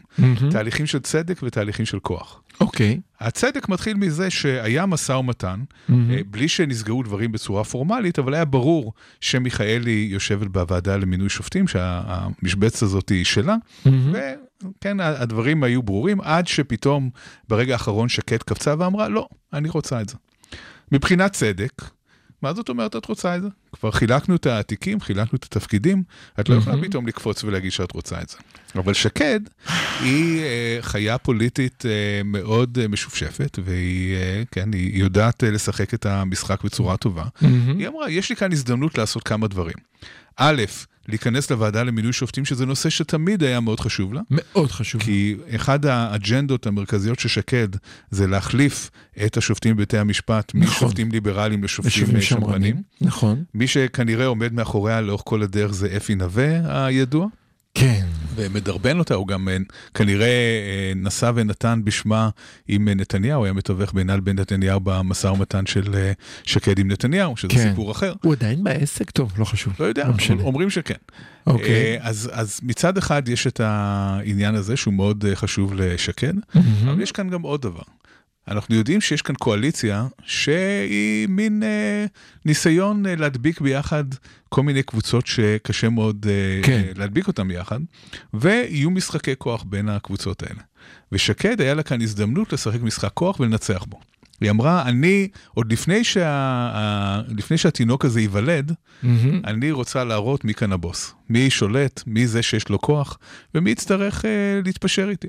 [0.50, 2.42] תהליכים של צדק ותהליכים של כוח.
[2.60, 3.00] אוקיי.
[3.20, 5.94] הצדק מתחיל מזה שהיה משא ומתן, אה,
[6.30, 13.08] בלי שנסגרו דברים בצורה פורמלית, אבל היה ברור שמיכאלי יושבת בוועדה למינוי שופטים, שהמשבצת הזאת
[13.08, 17.10] היא שלה, וכן, הדברים היו ברורים, עד שפתאום
[17.48, 20.16] ברגע האחרון שקד קפצה ואמרה, לא, אני רוצה את זה.
[20.92, 21.82] מבחינת צדק,
[22.46, 23.48] מה זאת אומרת את רוצה את זה?
[23.72, 26.02] כבר חילקנו את התיקים, חילקנו את התפקידים,
[26.40, 28.36] את לא יכולה פתאום לקפוץ ולהגיד שאת רוצה את זה.
[28.74, 29.40] אבל שקד
[30.00, 31.90] היא אה, חיה פוליטית אה,
[32.24, 37.24] מאוד אה, משופשפת, והיא אה, כן, היא יודעת אה, לשחק את המשחק בצורה טובה.
[37.78, 39.76] היא אמרה, יש לי כאן הזדמנות לעשות כמה דברים.
[40.36, 40.62] א',
[41.08, 44.20] להיכנס לוועדה למינוי שופטים, שזה נושא שתמיד היה מאוד חשוב לה.
[44.30, 45.02] מאוד חשוב.
[45.02, 47.68] כי אחד האג'נדות המרכזיות של שקד
[48.10, 48.90] זה להחליף
[49.26, 50.68] את השופטים בבתי המשפט נכון.
[50.68, 52.82] משופטים ליברליים לשופטים אה, שמרנים.
[53.00, 53.44] נכון.
[53.54, 57.26] מי שכנראה עומד מאחוריה לאורך כל הדרך זה אפי נווה הידוע,
[57.74, 58.06] כן.
[58.36, 59.56] ומדרבן אותה, הוא גם אה,
[59.94, 62.28] כנראה אה, נשא ונתן בשמה
[62.68, 66.12] עם אה, נתניהו, היה מתווך בינה לבין נתניהו במשא ומתן של
[66.44, 67.68] שקד עם נתניהו, שזה כן.
[67.70, 68.12] סיפור אחר.
[68.22, 69.10] הוא עדיין בעסק?
[69.10, 69.72] טוב, לא חשוב.
[69.80, 70.94] לא יודע, לא אומרים שכן.
[71.46, 71.98] אוקיי.
[72.00, 76.32] אז, אז מצד אחד יש את העניין הזה שהוא מאוד חשוב לשקד,
[76.84, 77.82] אבל יש כאן גם עוד דבר.
[78.48, 82.06] אנחנו יודעים שיש כאן קואליציה שהיא מין אה,
[82.44, 84.04] ניסיון אה, להדביק ביחד
[84.48, 86.82] כל מיני קבוצות שקשה מאוד אה, כן.
[86.86, 87.80] אה, להדביק אותן ביחד,
[88.34, 90.60] ויהיו משחקי כוח בין הקבוצות האלה.
[91.12, 94.00] ושקד היה לה כאן הזדמנות לשחק משחק כוח ולנצח בו.
[94.40, 99.40] היא אמרה, אני, עוד לפני, שה, ה, לפני שהתינוק הזה ייוולד, מהמם.
[99.44, 103.18] אני רוצה להראות מי כאן הבוס, מי שולט, מי זה שיש לו כוח,
[103.54, 105.28] ומי יצטרך אה, להתפשר איתי.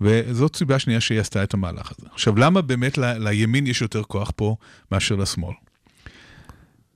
[0.00, 2.08] וזאת סיבה שנייה שהיא עשתה את המהלך הזה.
[2.12, 4.56] עכשיו, למה באמת ל, לימין יש יותר כוח פה
[4.92, 5.54] מאשר לשמאל?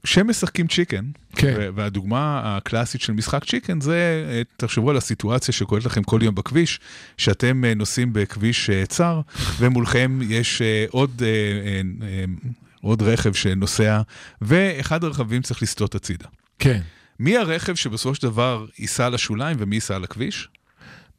[0.03, 1.05] כשהם משחקים צ'יקן,
[1.37, 1.71] כן.
[1.75, 6.81] והדוגמה הקלאסית של משחק צ'יקן זה, אה, תחשבו על הסיטואציה שקורית לכם כל יום בכביש,
[7.17, 9.21] שאתם אה, נוסעים בכביש אה, צר,
[9.59, 11.23] ומולכם יש עוד,
[12.81, 14.01] עוד רכב שנוסע,
[14.43, 16.27] ואחד הרכבים צריך לסטות הצידה.
[16.59, 16.81] כן.
[17.19, 20.49] מי הרכב שבסופו של דבר ייסע לשוליים ומי ייסע לכביש?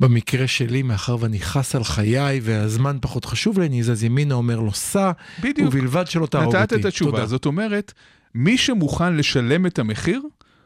[0.02, 4.60] במקרה שלי, מאחר ואני חס על חיי והזמן פחות חשוב לי, אני זז ימינה, אומר
[4.60, 5.68] לו סע, בדיוק.
[5.68, 6.64] ובלבד שלא תהרוג אותי.
[6.64, 7.26] נתת את התשובה, תודה.
[7.26, 7.94] זאת אומרת,
[8.36, 10.22] מי שמוכן לשלם את המחיר,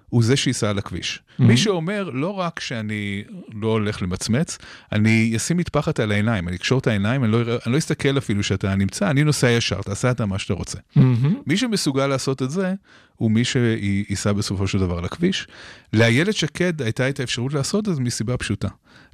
[0.10, 1.20] הוא זה שייסע על הכביש.
[1.40, 4.58] מי שאומר, לא רק שאני לא הולך למצמץ,
[4.92, 8.44] אני אשים מטפחת על העיניים, אני אקשור את העיניים, אני לא, אני לא אסתכל אפילו
[8.44, 10.78] שאתה נמצא, אני נוסע ישר, תעשה אתה מה שאתה רוצה.
[10.96, 11.36] מהמם.
[11.48, 12.74] מי שמסוגל לעשות את זה,
[13.16, 15.48] הוא מי שייסע בסופו של דבר לכביש.
[15.94, 18.68] לאיילת שקד הייתה את האפשרות לעשות את זה מסיבה פשוטה.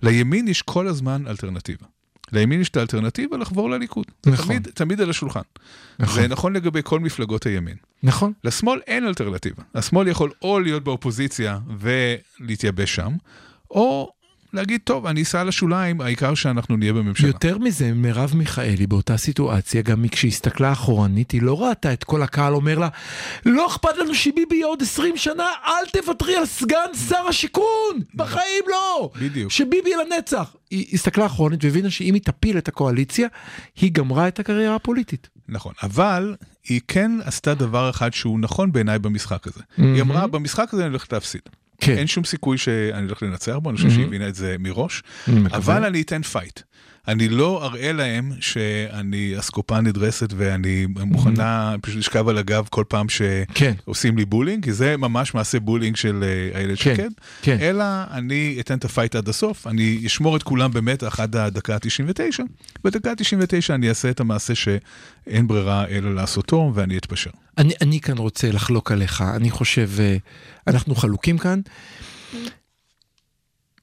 [0.04, 1.86] לימין יש כל הזמן אלטרנטיבה.
[2.32, 4.05] לימין יש את האלטרנטיבה לחבור לליכוד.
[4.25, 4.45] נכון.
[4.45, 5.41] תמיד, תמיד על השולחן.
[5.99, 6.21] נכון.
[6.21, 7.75] זה נכון לגבי כל מפלגות הימין.
[8.03, 8.34] נכון.
[8.43, 9.63] לשמאל אין אלטרנטיבה.
[9.75, 13.13] השמאל יכול או להיות באופוזיציה ולהתייבש שם,
[13.71, 14.11] או
[14.54, 17.28] להגיד, טוב, אני אסע לשוליים, העיקר שאנחנו נהיה בממשלה.
[17.28, 22.54] יותר מזה, מרב מיכאלי באותה סיטואציה, גם כשהסתכלה אחורנית, היא לא ראתה את כל הקהל
[22.54, 22.88] אומר לה,
[23.45, 27.99] לא אכפת לנו שביבי יהיה עוד 20 שנה, אל תוותרי על סגן שר השיכון!
[28.16, 29.12] בחיים לא!
[29.22, 29.52] בדיוק.
[29.52, 30.56] שביבי לנצח!
[30.72, 33.28] היא הסתכלה אחורנית והבינה שאם היא תפיל את הקואליציה,
[33.76, 35.30] היא גמרה את הקריירה הפוליטית.
[35.49, 36.36] נכון, אבל
[36.70, 39.62] היא כן עשתה דבר אחד שהוא נכון בעיניי במשחק הזה.
[39.78, 41.41] היא אמרה, במשחק הזה אני הולכת להפסיד.
[41.82, 41.97] כן.
[41.97, 45.03] אין שום סיכוי שאני הולך לנצח בו, אני חושב שהיא הבינה את זה מראש.
[45.51, 46.59] אבל אני אתן fight.
[47.08, 53.06] אני לא אראה להם שאני אסקופה נדרסת ואני מוכנה פשוט לשכב על הגב כל פעם
[53.54, 53.74] כן.
[53.84, 57.10] שעושים לי bullying, כי זה ממש מעשה bullying של אה, איילת כן, שקד,
[57.41, 57.58] כן.
[57.62, 61.76] אלא אני אתן את ה fight עד הסוף, אני אשמור את כולם במתח עד הדקה
[61.76, 62.41] ה-99,
[62.84, 67.32] בדקה ה-99 אני אעשה את המעשה שאין ברירה אלא לעשותו ואני אתפשר.
[67.58, 70.18] אני, אני כאן רוצה לחלוק עליך, אני חושב, אה,
[70.68, 71.60] אנחנו חלוקים כאן.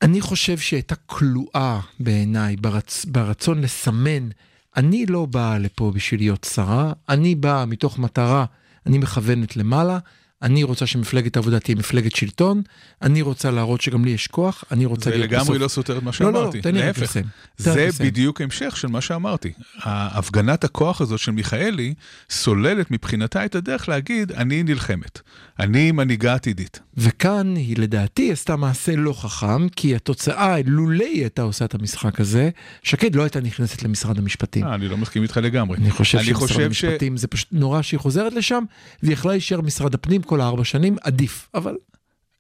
[0.03, 4.29] אני חושב שהייתה כלואה בעיניי ברצ, ברצון לסמן,
[4.77, 8.45] אני לא באה לפה בשביל להיות שרה, אני באה מתוך מטרה,
[8.87, 9.99] אני מכוונת למעלה,
[10.43, 12.63] אני רוצה שמפלגת העבודה תהיה מפלגת שלטון,
[13.03, 15.57] אני רוצה להראות שגם לי יש כוח, אני רוצה זה להיות לגמרי בסוף...
[15.57, 16.99] לא סותר את מה לא, לא, שאמרתי, תן לי רק.
[16.99, 17.25] לסיים.
[17.57, 18.11] זה לסיים.
[18.11, 19.53] בדיוק המשך של מה שאמרתי.
[19.83, 21.95] ההפגנת הכוח הזאת של מיכאלי
[22.31, 25.21] סוללת מבחינתה את הדרך להגיד, אני נלחמת,
[25.59, 26.81] אני מנהיגה עתידית.
[26.97, 32.21] וכאן היא לדעתי עשתה מעשה לא חכם, כי התוצאה, לולא היא הייתה עושה את המשחק
[32.21, 32.51] הזה,
[32.83, 34.67] שקד לא הייתה נכנסת למשרד המשפטים.
[34.67, 35.77] אה, אני לא מסכים איתך לגמרי.
[35.77, 36.85] אני חושב אני שמשרד חושב ש...
[36.85, 38.65] המשפטים זה פשוט נורא שהיא חוזרת לשם,
[39.03, 41.49] והיא יכלה להישאר משרד הפנים כל הארבע שנים, עדיף.
[41.55, 41.77] אבל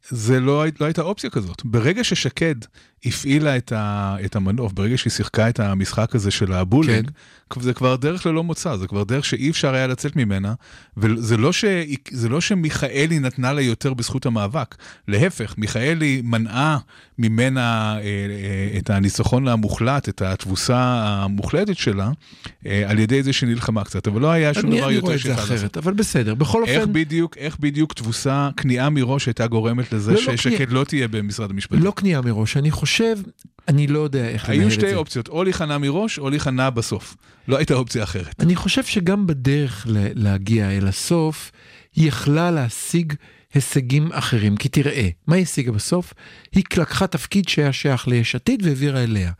[0.08, 1.64] זה לא, לא הייתה אופציה כזאת.
[1.64, 2.54] ברגע ששקד
[3.04, 7.60] הפעילה את, ה, את המנוף, ברגע שהיא שיחקה את המשחק הזה של הבולינג, כן.
[7.60, 10.54] זה כבר דרך ללא מוצא, זה כבר דרך שאי אפשר היה לצאת ממנה,
[10.96, 11.64] וזה לא, ש,
[12.30, 14.74] לא שמיכאלי נתנה לה יותר בזכות המאבק,
[15.08, 16.78] להפך, מיכאלי מנעה
[17.18, 22.10] ממנה אה, אה, את הניצחון המוחלט, את התבוסה המוחלטת שלה,
[22.66, 25.14] אה, על ידי זה שנלחמה קצת, אבל לא היה שום אני, דבר אני יותר רואה
[25.14, 25.58] את זה שיכולה לעשות.
[25.58, 26.34] אחרת, אבל בסדר.
[26.34, 30.72] בכל איך אופן, בדיוק, איך בדיוק תבוסה, כניעה מראש הייתה גורמת לזה לא, לא ששקד
[30.72, 31.82] לא תהיה במשרד המשפטים?
[31.82, 32.87] לא כניעה מראש, אני חושב,
[33.68, 34.96] אני לא יודע איך לנהל היו את שתי זה.
[34.96, 37.16] אופציות, או להיכנע מראש או להיכנע בסוף.
[37.48, 38.34] לא הייתה אופציה אחרת.
[38.40, 41.50] אני חושב שגם בדרך להגיע אל הסוף,
[41.96, 43.14] היא יכלה להשיג
[43.54, 44.56] הישגים אחרים.
[44.56, 46.14] כי תראה, מה היא השיגה בסוף?
[46.52, 49.32] היא לקחה תפקיד שהיה שייך ליש עתיד והעבירה אליה.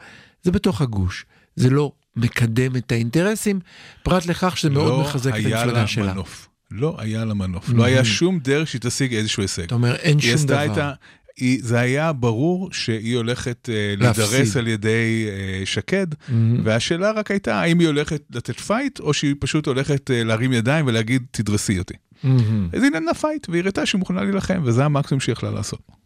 [0.43, 1.27] זה בתוך הגוש.
[1.57, 3.61] זה לא מקדם את האינטרסים,
[4.03, 6.13] פרט לכך שזה מאוד לא מחזק את היה המפלגה לה שלה.
[6.13, 6.49] מנוף.
[6.71, 7.69] לא היה לה מנוף.
[7.69, 9.63] לא היה שום דרך שהיא תשיג איזשהו הישג.
[9.63, 10.83] אתה אומר, אין שום דבר.
[10.83, 10.93] ה...
[11.39, 13.69] היא, זה היה ברור שהיא הולכת
[13.99, 14.25] להפסיד.
[14.25, 16.61] להידרס על ידי אה, שקד, מהמם.
[16.65, 20.87] והשאלה רק הייתה האם היא הולכת לתת fight, או שהיא פשוט הולכת אה, להרים ידיים
[20.87, 21.95] ולהגיד, תדרסי אותי.
[22.23, 22.69] מהמם.
[22.73, 25.98] אז היא נתנה fight, והיא הראתה שהיא מוכנה להילחם, וזה המקסימום שהיא יכלה לעשות.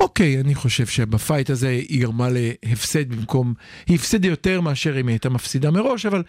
[0.00, 3.54] אוקיי, אני חושב שב fight הזה היא גרמה להפסד במקום,
[3.86, 6.22] היא הפסידה יותר מאשר אם היא הייתה מפסידה מראש, אבל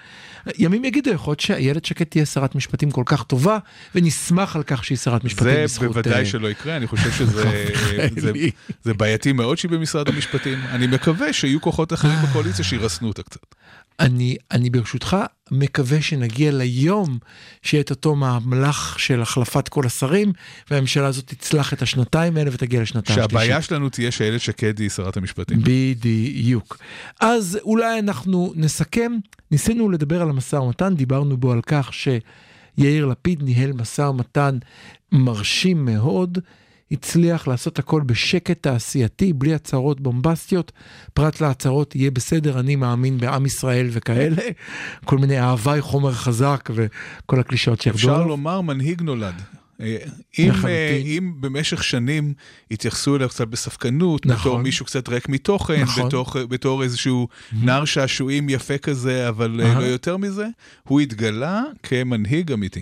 [0.57, 3.57] ימים יגידו, יכול להיות שאיילת שקד תהיה שרת משפטים כל כך טובה,
[3.95, 5.88] ונשמח על כך שהיא שרת משפטים זה בזכות...
[5.88, 7.43] בוודאי אה, שלא יקרה, אני חושב שזה
[8.22, 8.32] זה.
[8.84, 10.59] זה בעייתי מאוד שהיא במשרד המשפטים.
[10.70, 13.55] אני מקווה שיהיו כוחות אחרים בקואליציה שירסנו אותה קצת.
[14.00, 15.18] אני, אני ברשותך
[15.52, 17.18] מקווה שנגיע ליום
[17.62, 20.32] שיהיה את אותו מהלך של החלפת כל השרים,
[20.72, 23.32] והממשלה הזאת תצלח את השנתיים האלה ותגיע לשנתיים שלישית.
[23.32, 25.58] שהבעיה שלנו תהיה שאיילת שקד היא שרת המשפטים.
[25.64, 26.78] בדיוק.
[27.20, 29.12] אז אולי אנחנו נסכם,
[29.52, 34.58] ניסינו לדבר על המשא ומתן, דיברנו בו על כך שיאיר לפיד ניהל משא ומתן
[35.12, 36.39] מרשים מאוד.
[36.92, 40.72] הצליח לעשות הכל בשקט תעשייתי, בלי הצהרות בומבסטיות.
[41.14, 44.44] פרט להצהרות יהיה בסדר, אני מאמין בעם ישראל וכאלה.
[45.06, 48.24] כל מיני אהבי חומר חזק וכל הקלישאות שירדו אפשר.
[48.24, 49.42] לומר מנהיג נולד.
[49.82, 49.98] אה,
[50.40, 50.52] אם.
[50.68, 52.34] אה, אם במשך שנים
[52.72, 54.52] התייחסו אליו קצת בספקנות, נכון.
[54.52, 56.08] בתור מישהו קצת ריק מתוכן, נכון.
[56.08, 57.28] בתוך, בתור איזשהו
[57.62, 59.80] נער שעשועים יפה כזה, אבל אה.
[59.80, 60.48] לא יותר מזה,
[60.84, 62.82] הוא התגלה כמנהיג אמיתי.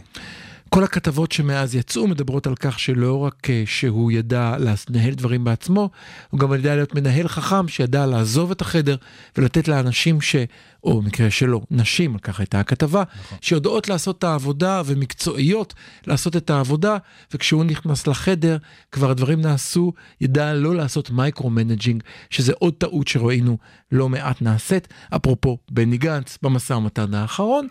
[0.75, 4.55] כל הכתבות שמאז יצאו מדברות על כך שלא רק אה, שהוא ידע
[4.89, 5.89] לנהל דברים בעצמו,
[6.29, 8.95] הוא גם ידע להיות מנהל חכם שידע לעזוב את החדר
[9.37, 10.35] ולתת לאנשים ש...
[10.83, 13.37] או במקרה שלו, נשים, על כך הייתה הכתבה, נכון.
[13.41, 15.73] שיודעות לעשות את העבודה ומקצועיות
[16.07, 16.97] לעשות את העבודה,
[17.33, 18.57] וכשהוא נכנס לחדר
[18.91, 23.57] כבר הדברים נעשו, ידע לא לעשות micro-managing, שזה עוד טעות שראינו
[23.91, 27.67] לא מעט נעשית, אפרופו בני גנץ במשא ומתן האחרון.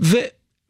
[0.00, 0.16] ו...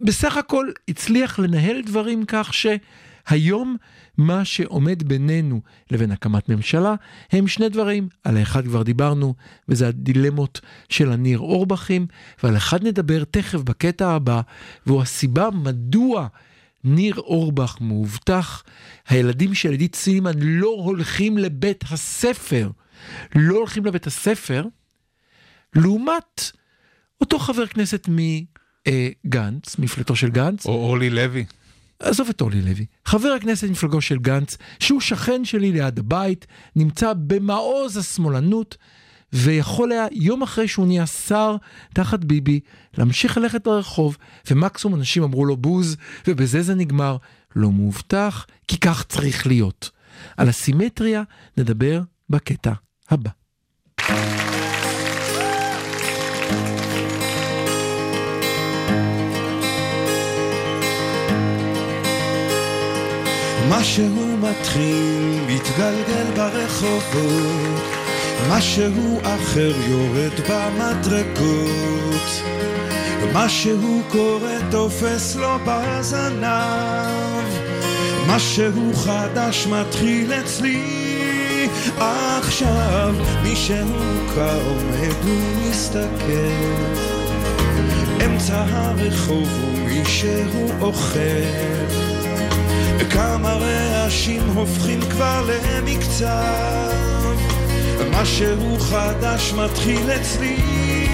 [0.00, 3.76] בסך הכל הצליח לנהל דברים כך שהיום
[4.18, 6.94] מה שעומד בינינו לבין הקמת ממשלה
[7.32, 9.34] הם שני דברים, על האחד כבר דיברנו
[9.68, 12.06] וזה הדילמות של הניר אורבכים
[12.42, 14.40] ועל אחד נדבר תכף בקטע הבא
[14.86, 16.26] והוא הסיבה מדוע
[16.84, 18.62] ניר אורבך מאובטח,
[19.08, 22.70] הילדים של עידית סילמן לא הולכים לבית הספר,
[23.34, 24.64] לא הולכים לבית הספר,
[25.74, 26.50] לעומת
[27.20, 28.18] אותו חבר כנסת מ...
[28.86, 31.44] אה, גנץ, מפלטו של גנץ, או אורלי לוי.
[32.00, 37.12] עזוב את אורלי לוי, חבר הכנסת מפלגו של גנץ, שהוא שכן שלי ליד הבית, נמצא
[37.16, 38.76] במעוז השמאלנות,
[39.32, 41.56] ויכול היה יום אחרי שהוא נהיה שר
[41.94, 42.60] תחת ביבי,
[42.98, 44.16] להמשיך ללכת ברחוב,
[44.50, 47.16] ומקסימום אנשים אמרו לו בוז, ובזה זה נגמר.
[47.56, 49.90] לא מאובטח, כי כך צריך להיות.
[50.36, 51.22] על הסימטריה
[51.56, 52.72] נדבר בקטע
[53.10, 53.30] הבא.
[63.68, 67.82] משהו מתחיל להתגלגל ברחובות,
[68.50, 72.42] משהו אחר יורד במדרגות,
[73.32, 76.46] משהו קורה תופס לו בזנב,
[78.26, 81.06] משהו חדש מתחיל אצלי.
[81.98, 86.52] עכשיו, מישהו מוכר עומד ומסתכל,
[88.24, 92.05] אמצע הרחוב ומישהו אוכל
[93.10, 97.34] כמה רעשים הופכים כבר למקצב
[98.10, 101.05] משהו חדש מתחיל אצלי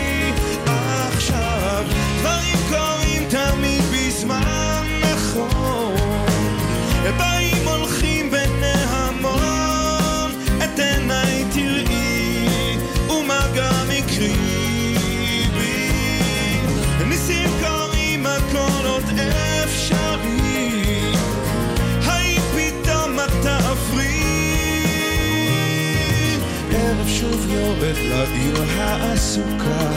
[27.72, 29.90] יורד לעיר העסוקה.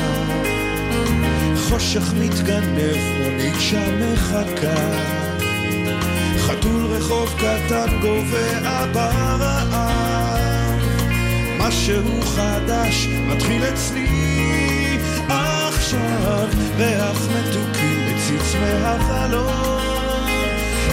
[1.55, 4.75] חושך מתגנב, מונית שם מחכה.
[6.37, 10.79] חתול רחוב קטן גובע ברעב
[11.59, 14.07] משהו חדש מתחיל אצלי.
[15.27, 16.47] עכשיו
[16.77, 20.29] ריח מתוקים מציץ מהחלון.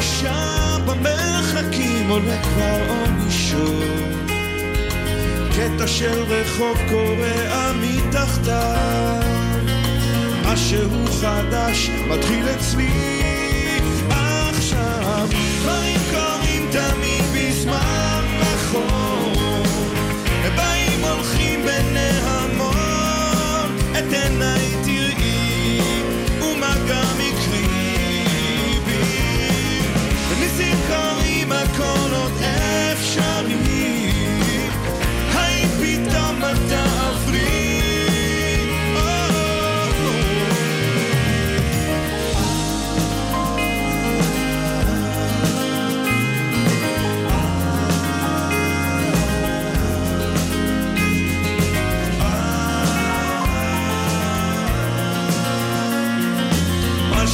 [0.00, 4.21] שם במרחקים עולה כבר אור מישור
[5.62, 9.22] קטע של רחוב קורע מתחתיו.
[10.44, 13.22] משהו חדש מתחיל אצלי
[14.08, 15.28] עכשיו
[15.60, 19.32] דברים קורים תמיד בזמן נכון.
[20.56, 23.76] באים הולכים בני המון.
[23.98, 24.71] את עיניי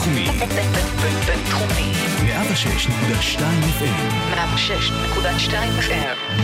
[0.00, 0.26] הבינתחומי,
[1.26, 1.92] בינתחומי.
[2.26, 3.40] 106.2
[3.80, 6.40] FM, 106.2 FM.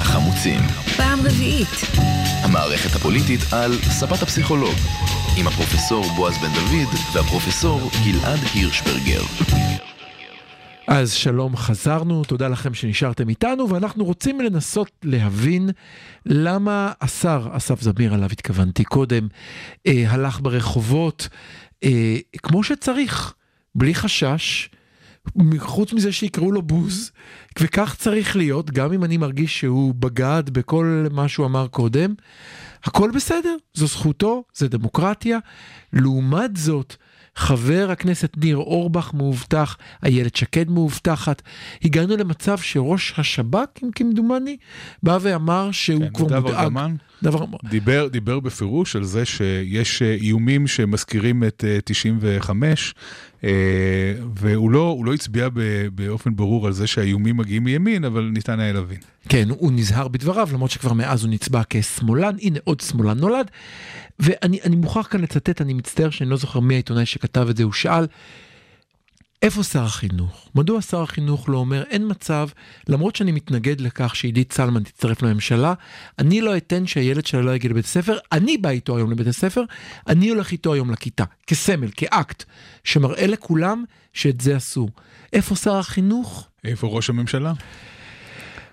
[0.00, 0.60] החמוצים,
[0.96, 1.68] פעם רביעית.
[2.42, 4.74] המערכת הפוליטית על ספת הפסיכולוג,
[5.38, 9.22] עם הפרופסור בועז בן דוד והפרופסור גלעד הירשברגר.
[10.88, 15.70] אז שלום, חזרנו, תודה לכם שנשארתם איתנו, ואנחנו רוצים לנסות להבין
[16.26, 19.28] למה השר אסף זמיר, עליו התכוונתי קודם,
[19.86, 21.28] אה, הלך ברחובות
[21.84, 23.34] אה, כמו שצריך,
[23.74, 24.68] בלי חשש,
[25.58, 27.10] חוץ מזה שיקראו לו בוז,
[27.58, 32.14] וכך צריך להיות, גם אם אני מרגיש שהוא בגד בכל מה שהוא אמר קודם,
[32.84, 35.38] הכל בסדר, זו זכותו, זה דמוקרטיה.
[35.92, 36.96] לעומת זאת,
[37.36, 41.42] חבר הכנסת ניר אורבך מאובטח, איילת שקד מאובטחת.
[41.84, 44.56] הגענו למצב שראש השב"כ, אם כמדומני,
[45.02, 46.54] בא ואמר שהוא כן, כבר מודאג.
[46.54, 47.44] ארגמן דבר...
[47.64, 52.94] דיבר, דיבר בפירוש על זה שיש אה, איומים שמזכירים את אה, 95,
[53.44, 53.50] אה,
[54.34, 55.48] והוא לא, לא הצביע
[55.94, 58.98] באופן ברור על זה שהאיומים מגיעים מימין, אבל ניתן היה להבין.
[59.28, 63.50] כן, הוא נזהר בדבריו, למרות שכבר מאז הוא נצבע כשמאלן, הנה עוד שמאלן נולד.
[64.18, 67.62] ואני אני מוכרח כאן לצטט, אני מצטער שאני לא זוכר מי העיתונאי שכתב את זה,
[67.62, 68.06] הוא שאל,
[69.42, 70.48] איפה שר החינוך?
[70.54, 72.48] מדוע שר החינוך לא אומר, אין מצב,
[72.88, 75.74] למרות שאני מתנגד לכך שעידית סלמן תצטרף לממשלה,
[76.18, 79.62] אני לא אתן שהילד שלה לא יגיע לבית הספר, אני בא איתו היום לבית הספר,
[80.06, 82.44] אני הולך איתו היום לכיתה, כסמל, כאקט,
[82.84, 84.88] שמראה לכולם שאת זה עשו.
[85.32, 86.48] איפה שר החינוך?
[86.64, 87.52] איפה ראש הממשלה?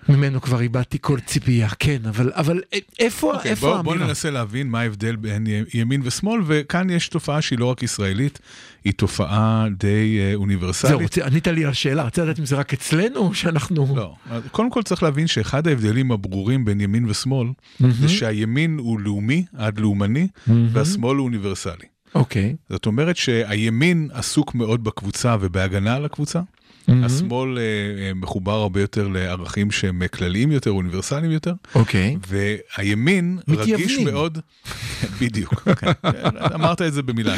[0.08, 2.60] ממנו כבר איבדתי כל ציפייה, כן, אבל, אבל
[2.98, 3.96] איפה, אוקיי, איפה בוא, האמירה?
[3.98, 8.38] בוא ננסה להבין מה ההבדל בין ימין ושמאל, וכאן יש תופעה שהיא לא רק ישראלית,
[8.84, 10.92] היא תופעה די אה, זהו, אוניברסלית.
[11.02, 13.94] רוצה- ענית לי על השאלה, רוצה לדעת אם זה רק אצלנו או שאנחנו...
[13.96, 14.14] לא,
[14.50, 17.46] קודם כל צריך להבין שאחד ההבדלים הברורים בין ימין ושמאל,
[17.80, 20.28] זה שהימין הוא לאומי עד לאומני,
[20.72, 21.86] והשמאל הוא אוניברסלי.
[22.14, 22.54] אוקיי.
[22.70, 26.40] זאת אומרת שהימין עסוק מאוד בקבוצה ובהגנה על הקבוצה.
[26.88, 32.16] השמאל אה, אה, מחובר הרבה יותר לערכים שהם אה, כלליים יותר, אוניברסליים יותר, אוקיי.
[32.28, 34.04] והימין רגיש מתייוונים.
[34.14, 34.38] מאוד,
[35.20, 35.92] בדיוק, כן,
[36.54, 37.34] אמרת את זה במילה.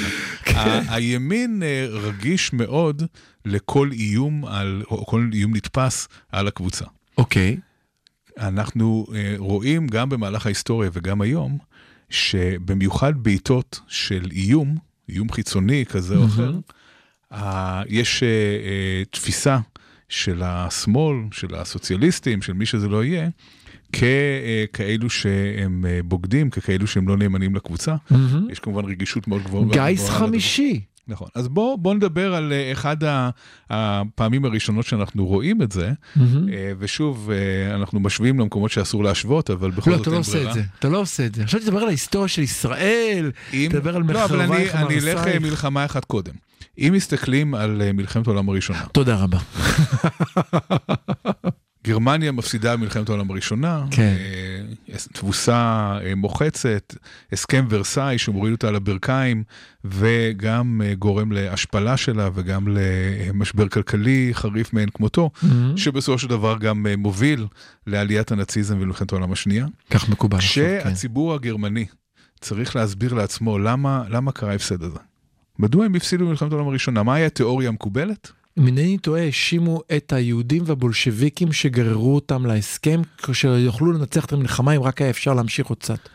[0.47, 3.03] ה- הימין אה, רגיש מאוד
[3.45, 6.85] לכל איום על, או כל איום נתפס על הקבוצה.
[7.19, 7.57] אוקיי.
[8.39, 11.59] אנחנו אה, רואים גם במהלך ההיסטוריה וגם היום,
[12.11, 14.77] שבמיוחד בעיתות של איום,
[15.09, 16.53] איום חיצוני כזה או אחר,
[17.89, 19.59] יש אה, אה, תפיסה
[20.09, 23.29] של השמאל, של הסוציאליסטים, של מי שזה לא יהיה,
[23.93, 27.95] ככאלו שהם אה, בוגדים, ככאלו שהם לא נאמנים לקבוצה.
[28.51, 29.65] יש כמובן רגישות מאוד גבוהה.
[29.65, 30.27] גיס גבוהה לדבר.
[30.29, 30.81] חמישי.
[31.09, 31.29] נכון.
[31.35, 32.97] אז בואו בוא נדבר על אחד
[33.71, 36.23] הפעמים הראשונות שאנחנו רואים את זה, אה,
[36.79, 37.31] ושוב,
[37.75, 40.51] אנחנו משווים למקומות שאסור להשוות, אבל בכל לא, זאת אתה לא אין עושה ברירה.
[40.51, 41.43] את זה, אתה לא עושה את זה.
[41.43, 44.97] עכשיו תדבר על ההיסטוריה של ישראל, אם- תדבר על לא, אבל אני, מחרבייך אני
[45.35, 45.43] אלך.
[45.43, 46.33] מלחמה אחת קודם.
[46.79, 49.39] אם מסתכלים על אה, מלחמת העולם הראשונה, תודה רבה.
[51.87, 54.15] גרמניה מפסידה במלחמת העולם הראשונה, כן.
[54.91, 56.95] אה, תבוסה אה, מוחצת,
[57.33, 59.43] הסכם ורסאי שמוריד אותה על הברכיים,
[59.85, 65.31] וגם גורם להשפלה שלה וגם למשבר כלכלי חריף מאין כמותו,
[65.77, 67.47] שבסופו של דבר גם מוביל
[67.87, 69.67] לעליית הנאציזם במלחמת העולם השנייה.
[69.91, 70.39] כך מקובל.
[70.39, 70.45] כן.
[70.45, 71.87] כשהציבור הגרמני
[72.41, 74.99] צריך להסביר לעצמו למה, למה קרה ההפסד הזה.
[75.59, 77.03] מדוע הם הפסידו במלחמת העולם הראשונה?
[77.03, 78.33] מהי התיאוריה המקובלת?
[78.59, 84.73] אם אינני טועה, האשימו את היהודים והבולשביקים שגררו אותם להסכם, כאשר יוכלו לנצח את המלחמה
[84.73, 86.09] אם רק היה אפשר להמשיך עוד קצת.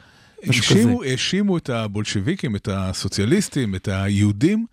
[1.03, 4.65] האשימו, את הבולשביקים, את הסוציאליסטים, את היהודים,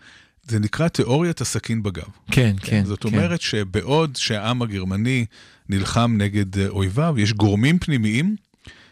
[0.48, 2.08] זה נקרא תיאוריית הסכין בגב.
[2.30, 2.84] כן, כן.
[2.84, 3.08] זאת כן.
[3.08, 5.26] אומרת שבעוד שהעם הגרמני
[5.68, 8.36] נלחם נגד אה, אויביו, יש גורמים פנימיים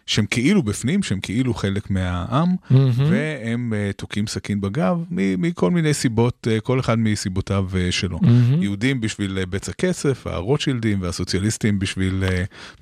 [0.07, 2.57] שהם כאילו בפנים, שהם כאילו חלק מהעם,
[3.11, 8.18] והם אה, תוקעים סכין בגב מכל מיני סיבות, אה, כל אחד מסיבותיו אה, שלו.
[8.61, 12.24] יהודים בשביל בצע כסף, הרוטשילדים והסוציאליסטים בשביל,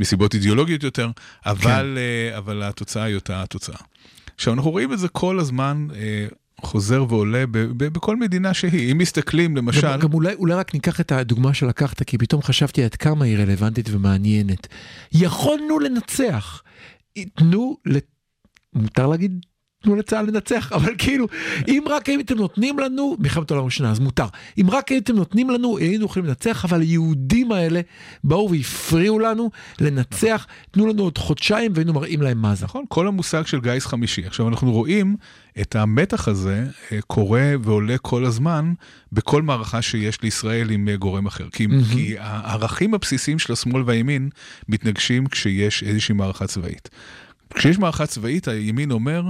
[0.01, 1.11] מסיבות אידיאולוגיות יותר,
[1.47, 3.77] אבל, אה, אבל התוצאה היא אותה התוצאה.
[4.35, 5.87] עכשיו, אנחנו רואים את זה כל הזמן.
[6.61, 8.93] חוזר ועולה ב- ב- בכל מדינה שהיא.
[8.93, 12.85] אם מסתכלים למשל, גם, גם אולי, אולי רק ניקח את הדוגמה שלקחת, כי פתאום חשבתי
[12.85, 14.67] עד כמה היא רלוונטית ומעניינת.
[15.13, 16.63] יכולנו לנצח.
[17.35, 17.99] תנו, ל...
[18.73, 19.47] מותר להגיד
[19.85, 21.27] תנו לצה"ל לנצח, אבל כאילו,
[21.69, 24.27] אם רק הייתם נותנים לנו, מלחמת העולם הראשונה, אז מותר.
[24.61, 27.81] אם רק הייתם נותנים לנו, היינו יכולים לנצח, אבל היהודים האלה
[28.25, 32.65] באו והפריעו לנו לנצח, תנו לנו עוד חודשיים והיינו מראים להם מה זה.
[32.65, 34.27] נכון, כל המושג של גיס חמישי.
[34.27, 35.17] עכשיו אנחנו רואים
[35.61, 38.73] את המתח הזה אה, קורה ועולה כל הזמן
[39.13, 41.49] בכל מערכה שיש לישראל עם אה, גורם אחר.
[41.53, 41.85] כי, מהמם.
[41.85, 44.29] כי הערכים הבסיסיים של השמאל והימין
[44.69, 46.89] מתנגשים כשיש איזושהי מערכה צבאית.
[47.55, 49.23] כשיש מערכה צבאית, הימין אומר,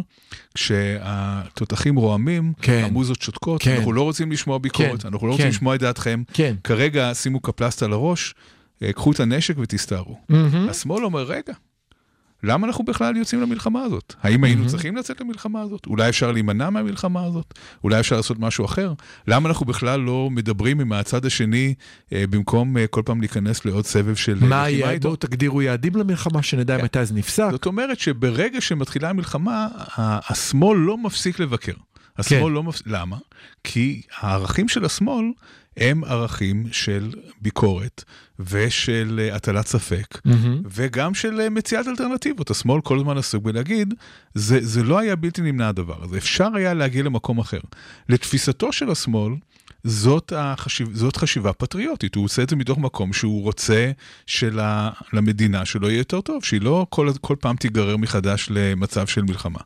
[0.54, 2.82] כשהתותחים רועמים, כן.
[2.84, 3.76] המוזות שותקות, כן.
[3.76, 5.08] אנחנו לא רוצים לשמוע ביקורת, כן.
[5.08, 5.50] אנחנו לא רוצים כן.
[5.50, 6.54] לשמוע את דעתכם, כן.
[6.64, 8.34] כרגע שימו כפלסט על הראש,
[8.82, 10.18] אה, קחו את הנשק ותסתערו.
[10.28, 10.68] מהמם.
[10.68, 11.52] השמאל אומר, רגע,
[12.44, 14.14] למה אנחנו בכלל יוצאים למלחמה הזאת?
[14.22, 14.70] האם היינו מהמם.
[14.70, 15.86] צריכים לצאת למלחמה הזאת?
[15.86, 17.54] אולי אפשר להימנע מהמלחמה הזאת?
[17.84, 18.92] אולי אפשר לעשות משהו אחר?
[19.28, 21.74] למה אנחנו בכלל לא מדברים עם הצד השני
[22.12, 24.90] אה, במקום אה, כל פעם להיכנס לעוד סבב של אה, מה לחימה?
[24.90, 25.08] איתו?
[25.08, 26.84] בואו תגדירו יעדים למלחמה, שנדע כן.
[26.84, 27.48] מתי זה נפסק.
[27.50, 31.72] זאת אומרת שברגע שמתחילה המלחמה, השמאל לא מפסיק לבקר.
[32.18, 32.52] השמאל כן.
[32.52, 33.16] לא מפסיק, למה?
[33.64, 35.24] כי הערכים של השמאל
[35.76, 38.04] הם ערכים של ביקורת
[38.38, 40.20] ושל אה, הטלת ספק.
[40.24, 40.62] מהמם.
[40.70, 42.50] וגם של אה, מציאת אלטרנטיבות.
[42.50, 43.94] השמאל כל הזמן עסוק בלהגיד,
[44.34, 47.60] זה, זה לא היה בלתי נמנע הדבר הזה, אפשר היה להגיע למקום אחר.
[48.08, 49.32] לתפיסתו של השמאל,
[49.84, 53.90] זאת, החשיב, זאת חשיבה פטריוטית, הוא עושה את זה מתוך מקום שהוא רוצה
[54.26, 59.58] שלמדינה שלו יהיה יותר טוב, שהיא לא כל, כל פעם תיגרר מחדש למצב של מלחמה.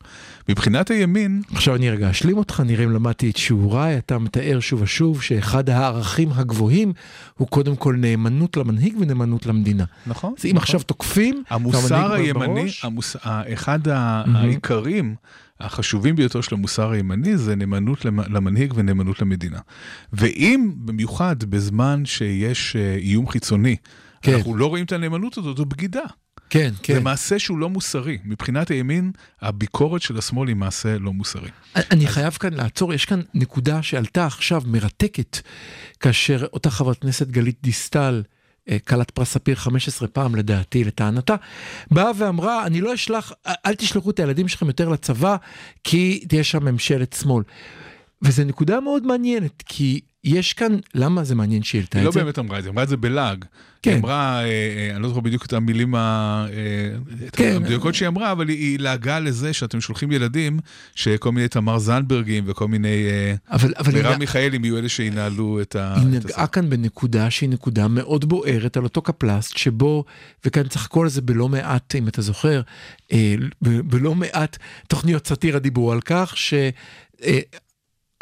[0.48, 4.82] מבחינת הימין, עכשיו אני רגע אשלים אותך, נראה אם למדתי את שיעוריי, אתה מתאר שוב
[4.82, 6.92] ושוב שאחד הערכים הגבוהים
[7.36, 9.84] הוא קודם כל נאמנות למנהיג ונאמנות למדינה.
[10.06, 10.34] נכון?
[10.38, 13.16] אז אם עכשיו תוקפים, המוסר הימני, בראש, המוס...
[13.22, 14.36] ה- אחד מהמם.
[14.36, 15.14] העיקרים
[15.60, 19.58] החשובים ביותר של המוסר הימני זה נאמנות למ- למנהיג ונאמנות למדינה.
[20.12, 23.76] ואם במיוחד בזמן שיש אה, איום חיצוני,
[24.22, 24.34] כן.
[24.34, 26.02] אנחנו לא רואים את הנאמנות הזאת, זו בגידה.
[26.50, 27.02] כן, זה כן.
[27.02, 28.18] מעשה שהוא לא מוסרי.
[28.24, 31.48] מבחינת הימין, הביקורת של השמאל היא מעשה לא מוסרי.
[31.76, 35.38] אני חייב כאן לעצור, יש כאן נקודה שעלתה עכשיו מרתקת,
[36.00, 38.22] כאשר אותה חברת כנסת גלית דיסטל,
[38.88, 41.34] כלת פרס ספיר 15 פעם לדעתי, לטענתה,
[41.90, 43.32] באה ואמרה, אני לא אשלח,
[43.66, 45.36] אל תשלחו את הילדים שלכם יותר לצבא,
[45.84, 47.44] כי תהיה שם ממשלת שמאל.
[48.22, 52.14] וזו נקודה מאוד מעניינת, כי יש כאן, למה זה מעניין שהיא העלתה היא לא את
[52.14, 52.20] זה?
[52.24, 53.44] באמת אמרה את זה, היא אמרה את זה בלעג.
[53.82, 53.90] כן.
[53.90, 56.96] היא אמרה, אה, אה, אני לא זוכר בדיוק את המילים ה- אה,
[57.28, 57.52] את כן.
[57.56, 60.58] המדויקות שהיא אמרה, אבל היא- היא לעגה לזה שאתם שולחים ילדים,
[60.94, 65.60] שכל מיני תמר זנדברגים וכל מיני אה, אבל, אבל היא, מרב מיכאלים יהיו אלה שינהלו
[65.60, 65.94] את ה...
[65.96, 70.04] היא את נגעה כאן בנקודה שהיא נקודה מאוד בוערת על אותו קפלסט שבו,
[70.46, 72.60] וכאן צריך לקרוא לזה בלא מעט, אם אתה זוכר,
[73.12, 74.56] אה, ב- בלא מעט
[74.88, 76.54] תוכניות סאטירה דיברו על כך ש...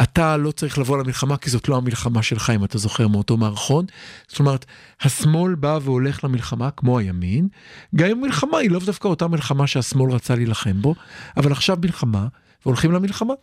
[0.03, 3.87] אתה לא צריך לבוא למלחמה כי זאת לא המלחמה שלך אם אתה זוכר מאותו מערכון.
[4.29, 4.65] זאת אומרת,
[5.01, 7.49] השמאל בא והולך למלחמה כמו הימין,
[7.95, 10.95] גם אם מלחמה היא לאו דווקא אותה מלחמה שהשמאל רצה להילחם בו,
[11.37, 12.27] אבל עכשיו מלחמה
[12.65, 13.35] והולכים למלחמה.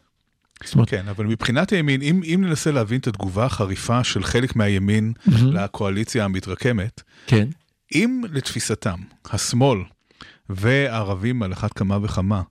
[0.74, 5.14] אומרת, כן, אבל מבחינת הימין, אם, אם ננסה להבין את התגובה החריפה של חלק מהימין
[5.26, 5.54] מהמם.
[5.54, 7.48] לקואליציה המתרקמת, כן,
[7.94, 9.80] אם לתפיסתם, השמאל
[10.50, 12.42] והערבים על אחת כמה וכמה,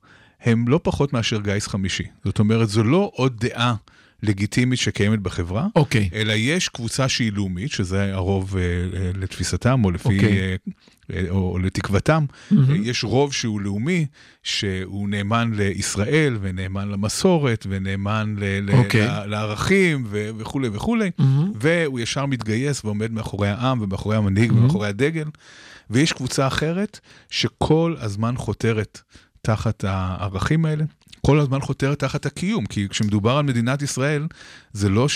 [0.41, 2.03] הם לא פחות מאשר גיס חמישי.
[2.25, 3.75] זאת אומרת, זו לא עוד דעה
[4.23, 6.09] לגיטימית שקיימת בחברה, אוקיי.
[6.13, 10.15] אלא יש קבוצה שהיא לאומית, שזה הרוב אה, אה, לתפיסתם, או לפי...
[10.15, 10.37] אוקיי.
[10.41, 10.55] אה,
[11.13, 12.25] אה, או, לתקוותם.
[12.51, 14.05] אה, יש רוב שהוא לאומי,
[14.43, 19.07] שהוא נאמן לישראל, ונאמן למסורת, ונאמן ל, ל, אוקיי.
[19.07, 21.51] ל, לערכים, ו, וכולי וכולי, מהמם.
[21.55, 24.63] והוא ישר מתגייס ועומד מאחורי העם, ומאחורי המנהיג, מהמם.
[24.63, 25.25] ומאחורי הדגל.
[25.89, 26.99] ויש קבוצה אחרת
[27.29, 29.01] שכל הזמן חותרת
[29.45, 30.83] תחת הערכים האלה,
[31.25, 34.27] כל הזמן חותרת תחת הקיום, כי כשמדובר על מדינת ישראל,
[34.73, 35.07] זה לא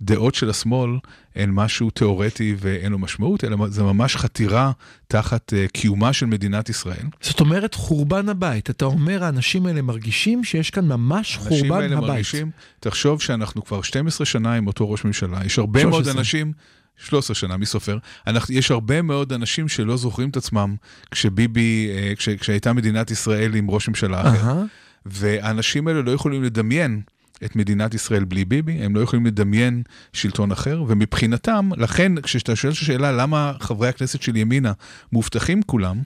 [0.00, 0.90] שהדעות של השמאל
[1.36, 4.72] הן משהו תיאורטי ואין לו משמעות, אלא זה ממש חתירה
[5.08, 7.06] תחת אה, קיומה של מדינת ישראל.
[7.20, 11.96] זאת אומרת חורבן הבית, אתה אומר האנשים האלה מרגישים שיש כאן ממש האנשים חורבן האלה
[11.96, 12.10] הבית.
[12.10, 12.50] מרגישים,
[12.80, 16.20] תחשוב שאנחנו כבר 12 שנה עם אותו ראש ממשלה, יש הרבה מאוד 13.
[16.20, 16.52] אנשים,
[16.98, 17.98] 13 שנה, מי סופר?
[18.26, 20.76] אנחנו, יש הרבה מאוד אנשים שלא זוכרים את עצמם
[21.10, 24.46] כשביבי, אה, כש, כשהייתה מדינת ישראל עם ראש ממשלה אחר.
[24.48, 24.64] אהה,
[25.06, 27.02] והאנשים האלה לא יכולים לדמיין
[27.44, 29.82] את מדינת ישראל בלי ביבי, הם לא יכולים לדמיין
[30.12, 34.72] שלטון אחר, ומבחינתם, לכן כשאתה שואל את השאלה למה חברי הכנסת של ימינה
[35.12, 36.02] מובטחים כולם,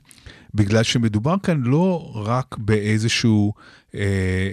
[0.55, 3.53] בגלל שמדובר כאן לא רק באיזשהו
[3.95, 4.01] אה,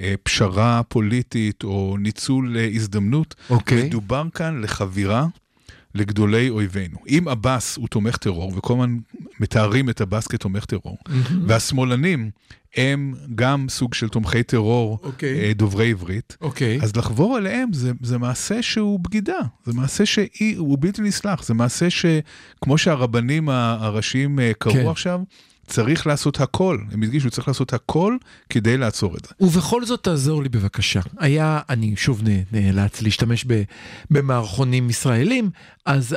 [0.03, 3.83] אה, פשרה פוליטית או ניצול אה, הזדמנות, אוקיי.
[3.83, 5.27] מדובר כאן לחבירה
[5.95, 6.97] לגדולי אויבינו.
[7.09, 8.97] אם עבאס הוא תומך טרור, וכל הזמן
[9.39, 10.97] מתארים את עבאס כתומך טרור,
[11.47, 12.29] והשמאלנים
[12.75, 15.39] הם גם סוג של תומכי טרור אוקיי.
[15.39, 16.79] אה, דוברי עברית, אוקיי.
[16.81, 21.87] אז לחבור אליהם זה, זה מעשה שהוא בגידה, זה מעשה שהוא בלתי נסלח, זה מעשה
[21.89, 24.87] שכמו שהרבנים הראשיים אה, קראו כן.
[24.87, 25.21] עכשיו,
[25.70, 28.17] צריך לעשות הכל, הם הדגישו, צריך לעשות הכל
[28.49, 29.34] כדי לעצור את זה.
[29.39, 30.99] ובכל זאת תעזור לי בבקשה.
[31.20, 33.63] היה, אני שוב נאלץ להשתמש ב-
[34.11, 35.49] במערכונים ישראלים,
[35.86, 36.15] אז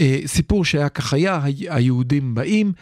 [0.00, 2.72] אה, סיפור שהיה כך היה, היהודים באים,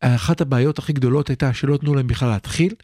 [0.00, 2.74] אחת הבעיות הכי גדולות הייתה שלא נתנו להם בכלל להתחיל.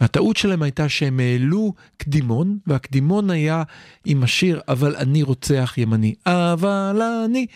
[0.00, 3.62] והטעות שלהם הייתה שהם העלו קדימון, והקדימון היה
[4.04, 7.46] עם השיר "אבל אני רוצח ימני", אבל אני,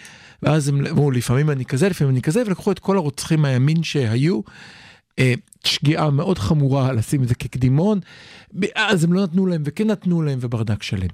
[0.42, 4.40] ואז הם אמרו לפעמים אני כזה, לפעמים אני כזה, ולקחו את כל הרוצחים מהימין שהיו.
[5.18, 5.34] אה,
[5.64, 8.00] שגיאה מאוד חמורה לשים את זה כקדימון,
[8.74, 11.08] אז הם לא נתנו להם וכן נתנו להם וברדק שלם.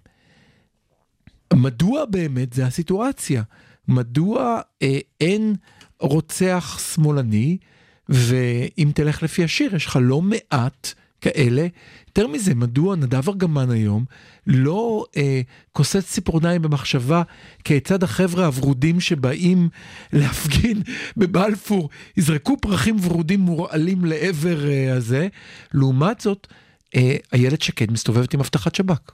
[1.52, 3.42] מדוע באמת זה הסיטואציה?
[3.88, 5.54] מדוע אה, אין
[6.00, 7.58] רוצח שמאלני,
[8.08, 10.94] ואם תלך לפי השיר, יש לך לא מעט
[11.24, 11.66] כאלה.
[12.08, 14.04] יותר מזה, מדוע נדב ארגמן היום
[14.46, 15.40] לא אה,
[15.72, 17.22] כוסס ציפורניים במחשבה
[17.64, 19.68] כיצד החבר'ה הוורודים שבאים
[20.12, 20.82] להפגין
[21.16, 25.28] בבלפור יזרקו פרחים ורודים מורעלים לעבר אה, הזה,
[25.74, 26.46] לעומת זאת,
[26.96, 29.12] אה, איילת שקד מסתובבת עם אבטחת שב"כ.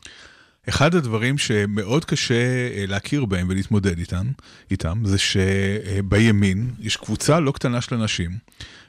[0.68, 4.26] אחד הדברים שמאוד קשה אה, להכיר בהם ולהתמודד איתם,
[4.70, 8.30] איתם זה שבימין יש קבוצה לא קטנה של אנשים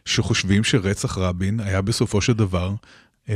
[0.06, 2.74] שחושבים שרצח רבין היה בסופו של דבר
[3.30, 3.36] אה,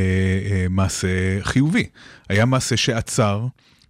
[0.52, 1.08] אה, מעשה
[1.42, 1.88] חיובי.
[2.30, 3.46] היה מעשה שעצר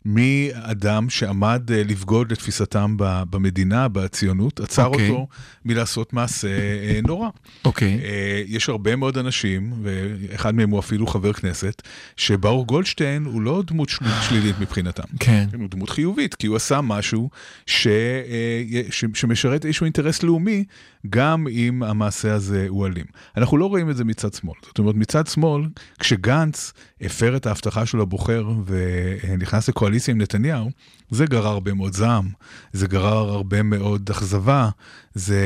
[0.05, 5.09] מאדם שעמד אה, לבגוד לתפיסתם ב- במדינה, בציונות, עצר אוקיי.
[5.09, 5.27] אותו
[5.65, 7.29] מלעשות מעשה אה, נורא.
[7.65, 7.99] אוקיי.
[8.03, 11.81] אה, יש הרבה מאוד אנשים, ואחד מהם הוא אפילו חבר כנסת,
[12.17, 15.03] שברוך גולדשטיין הוא לא דמות של- שלילית מבחינתם.
[15.19, 15.45] כן.
[15.57, 17.29] הוא דמות חיובית, כי הוא עשה משהו
[17.65, 20.63] ש, אה, ש, שמשרת איזשהו אינטרס לאומי,
[21.09, 23.05] גם אם המעשה הזה הוא אלים.
[23.37, 24.55] אנחנו לא רואים את זה מצד שמאל.
[24.65, 25.63] זאת אומרת, מצד שמאל,
[25.99, 30.69] כשגנץ הפר את ההבטחה שלו לבוחר ונכנס לקואליציה עם נתניהו,
[31.09, 32.29] זה גרר הרבה מאוד זעם,
[32.73, 34.69] זה גרר הרבה מאוד אכזבה,
[35.13, 35.39] זה,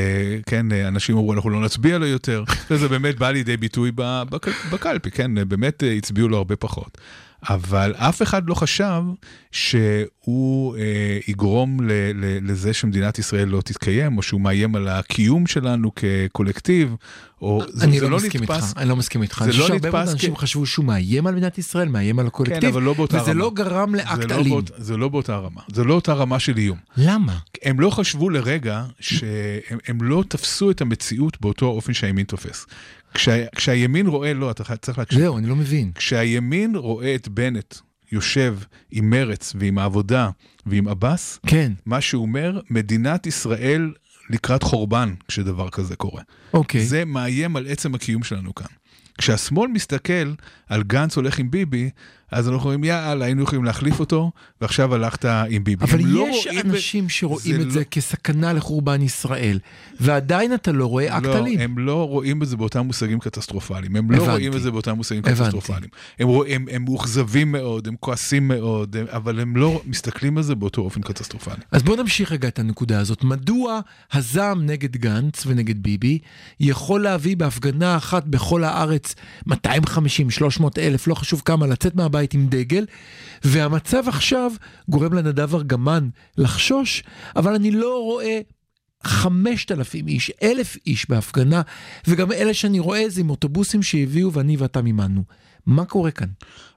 [0.45, 3.91] כן, אנשים אמרו, אנחנו לא נצביע לו יותר, וזה באמת בא לידי ביטוי
[4.71, 6.97] בקלפי, כן, באמת אה, הצביעו לו הרבה פחות.
[7.49, 9.01] אבל אף אחד לא חשב
[9.51, 15.47] שהוא אה, יגרום ל, ל, לזה שמדינת ישראל לא תתקיים, או שהוא מאיים על הקיום
[15.47, 16.95] שלנו כקולקטיב,
[17.41, 18.73] או זה, אני זה לא מסכים איתך, נתפס.
[18.77, 19.43] אני לא מסכים איתך.
[19.51, 22.67] זה לא נתפס אנשים כ- חשבו שהוא מאיים על מדינת ישראל, מאיים על הקולקטיב, כן,
[22.67, 23.39] אבל לא באותה וזה רמה.
[23.39, 24.49] לא גרם לאקט לא, אלים.
[24.49, 26.77] באות, זה לא באותה רמה, זה לא אותה רמה של איום.
[26.97, 27.37] למה?
[27.63, 32.65] הם לא חשבו לרגע שהם הם לא תפסו את המציאות באותו אופן שהימין תופס.
[33.13, 35.19] כשה, כשהימין רואה, לא, אתה צריך להקשיב.
[35.19, 35.91] זהו, אני לא מבין.
[35.95, 37.75] כשהימין רואה את בנט
[38.11, 38.57] יושב
[38.91, 40.29] עם מרץ ועם העבודה
[40.65, 43.93] ועם עבאס, כן, מה שהוא אומר, מדינת ישראל
[44.29, 46.21] לקראת חורבן כשדבר כזה קורה.
[46.53, 46.85] אוקיי.
[46.85, 48.67] זה מאיים על עצם הקיום שלנו כאן.
[49.17, 50.33] כשהשמאל מסתכל
[50.69, 51.89] על גנץ הולך עם ביבי,
[52.31, 55.85] אז אנחנו אומרים, יאללה, היינו יכולים להחליף אותו, ועכשיו הלכת עם ביבי.
[55.85, 59.59] אבל לא יש ב- אנשים שרואים זה את זה לא- כסכנה לחורבן ישראל,
[59.99, 61.59] ועדיין אתה לא רואה אקט לא, אלים.
[61.59, 63.95] הם לא רואים את זה באותם מושגים קטסטרופליים.
[63.95, 64.31] הם לא הבנתי.
[64.31, 65.39] רואים את זה באותם מושגים הבנתי.
[65.41, 65.89] קטסטרופליים.
[66.19, 70.55] הם, הם, הם מאוכזבים מאוד, הם כועסים מאוד, הם, אבל הם לא מסתכלים על זה
[70.55, 71.53] באותו אופן קטסטרופלי.
[71.71, 73.23] אז בוא נמשיך רגע את הנקודה הזאת.
[73.23, 73.79] מדוע
[74.13, 76.19] הזעם נגד גנץ ונגד ביבי
[76.59, 79.15] יכול להביא בהפגנה אחת בכל הארץ
[79.47, 80.29] 250,
[80.59, 82.85] 300 אלף, לא חשוב כמה, לצאת מהבית עם דגל,
[83.43, 84.51] והמצב עכשיו
[84.89, 87.03] גורם לנדב ארגמן לחשוש,
[87.35, 88.39] אבל אני לא רואה
[89.03, 91.61] 5,000 איש, אלף איש בהפגנה,
[92.07, 95.23] וגם אלה שאני רואה זה עם אוטובוסים שהביאו ואני ואתה מימנו.
[95.69, 96.27] מה קורה כאן?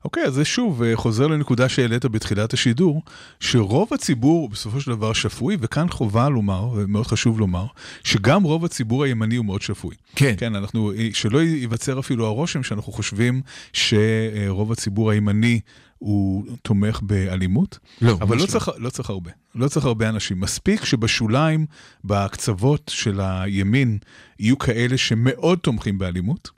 [0.04, 3.02] אוקיי, אז זה שוב אה, חוזר לנקודה שהעלית בתחילת השידור,
[3.40, 7.66] שרוב הציבור בסופו של דבר שפוי, וכאן חובה לומר, ומאוד חשוב לומר,
[8.04, 9.94] שגם רוב הציבור הימני הוא מאוד שפוי.
[10.16, 10.34] כן.
[10.36, 15.60] כן, אנחנו, שלא ייווצר אפילו הרושם שאנחנו חושבים שרוב הציבור הימני
[15.98, 17.78] הוא תומך באלימות.
[18.00, 18.46] לא, אבל לא לא.
[18.46, 20.40] צריך, לא צריך הרבה, לא צריך הרבה אנשים.
[20.40, 21.66] מספיק שבשוליים,
[22.04, 23.98] בקצוות של הימין,
[24.38, 26.50] יהיו כאלה שמאוד תומכים באלימות,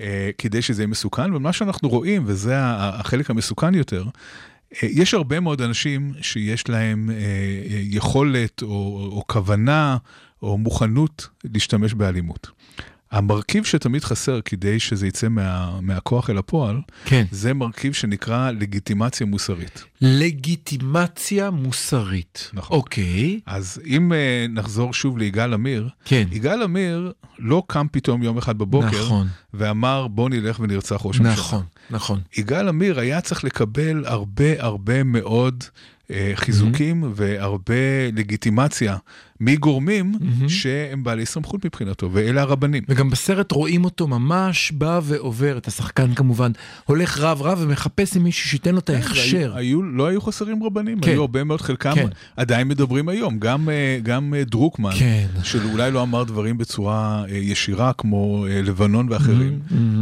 [0.00, 4.04] אה, כדי שזה יהיה מסוכן, ומה שאנחנו רואים, וזה החלק המסוכן יותר,
[4.72, 7.16] אה, יש הרבה מאוד אנשים שיש להם אה,
[7.70, 9.96] יכולת או, או כוונה
[10.42, 12.50] או מוכנות להשתמש באלימות.
[13.10, 17.24] המרכיב שתמיד חסר כדי שזה יצא מה, מהכוח אל הפועל, כן.
[17.30, 19.84] זה מרכיב שנקרא לגיטימציה מוסרית.
[20.00, 22.50] לגיטימציה מוסרית.
[22.52, 22.76] נכון.
[22.76, 23.40] אוקיי.
[23.46, 26.28] אז אם uh, נחזור שוב ליגאל עמיר, כן.
[26.32, 29.26] יגאל עמיר לא קם פתאום יום אחד בבוקר נכון.
[29.54, 31.32] ואמר בוא נלך ונרצח ראש הממשלה.
[31.32, 32.20] נכון, נכון.
[32.36, 35.64] יגאל עמיר היה צריך לקבל הרבה הרבה מאוד
[36.10, 38.96] אה, חיזוקים והרבה לגיטימציה
[39.40, 40.12] מגורמים
[40.48, 42.82] שהם בעלי סמכות מבחינתו, ואלה הרבנים.
[42.88, 46.52] וגם בסרט רואים אותו ממש בא ועובר, את השחקן כמובן,
[46.84, 49.52] הולך רב רב ומחפש עם מישהו שייתן לו את ההכשר.
[49.56, 51.10] היו, לא היו חסרים רבנים, כן.
[51.10, 52.08] היו הרבה מאוד, חלקם כן.
[52.36, 53.38] עדיין מדברים היום.
[53.38, 55.26] גם, אה, גם אה, דרוקמן, כן.
[55.42, 59.58] שאולי לא אמר דברים בצורה אה, ישירה כמו לבנון ואחרים,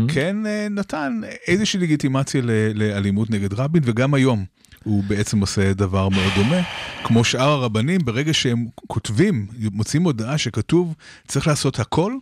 [0.08, 2.40] כן אה, נתן איזושהי לגיטימציה
[2.74, 4.57] לאלימות נגד רבין, וגם היום.
[4.88, 6.60] הוא בעצם עושה דבר מאוד דומה.
[7.04, 10.94] כמו שאר הרבנים, ברגע שהם כותבים, מוצאים הודעה שכתוב,
[11.26, 12.12] צריך לעשות הכל,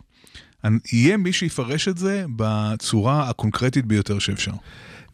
[0.93, 4.51] יהיה מי שיפרש את זה בצורה הקונקרטית ביותר שאפשר.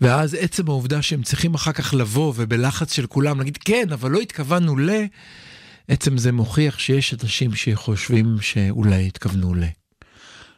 [0.01, 4.19] ואז עצם העובדה שהם צריכים אחר כך לבוא ובלחץ של כולם להגיד כן, אבל לא
[4.19, 4.89] התכוונו ל...
[5.87, 9.63] עצם זה מוכיח שיש אנשים שחושבים שאולי התכוונו ל...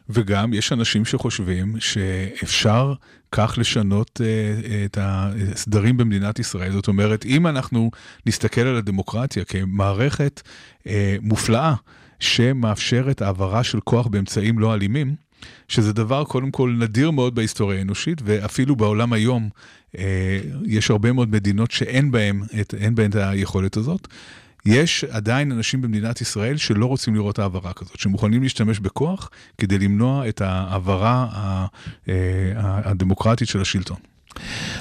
[0.08, 2.94] וגם יש אנשים שחושבים שאפשר
[3.32, 6.72] כך לשנות אה, את הסדרים במדינת ישראל.
[6.72, 7.90] זאת אומרת, אם אנחנו
[8.26, 10.42] נסתכל על הדמוקרטיה כמערכת
[10.86, 11.74] אה, מופלאה
[12.20, 15.14] שמאפשרת העברה של כוח באמצעים לא אלימים,
[15.68, 19.48] שזה דבר קודם כל נדיר מאוד בהיסטוריה האנושית, ואפילו בעולם היום
[19.98, 22.74] אה, יש הרבה מאוד מדינות שאין בהן את,
[23.06, 24.08] את היכולת הזאת.
[24.66, 30.28] יש עדיין אנשים במדינת ישראל שלא רוצים לראות העברה כזאת, שמוכנים להשתמש בכוח כדי למנוע
[30.28, 31.26] את ההעברה
[32.08, 32.14] אה,
[32.56, 33.96] הדמוקרטית של השלטון.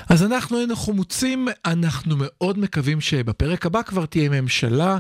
[0.09, 4.97] אז אנחנו היינו חמוצים, אנחנו מאוד מקווים שבפרק הבא כבר תהיה ממשלה,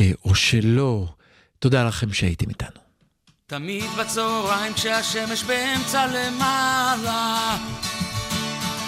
[0.00, 1.08] אה, או שלא.
[1.58, 2.80] תודה לכם שהייתם איתנו.
[3.46, 7.56] תמיד בצהריים כשהשמש באמצע למעלה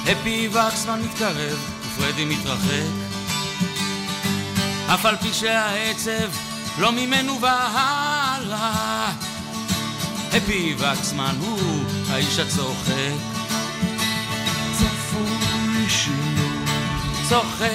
[0.06, 3.11] הפי וקסמן מתקרב ופרדי מתרחק
[4.94, 6.30] אף על פי שהעצב
[6.78, 9.12] לא ממנו והלאה.
[10.32, 12.92] הפי וקסמן הוא האיש הצוחק.
[14.72, 16.66] צפוי שינוי.
[17.28, 17.68] צוחק.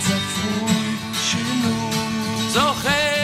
[0.00, 2.50] צפוי שינוי.
[2.52, 3.15] צוחק.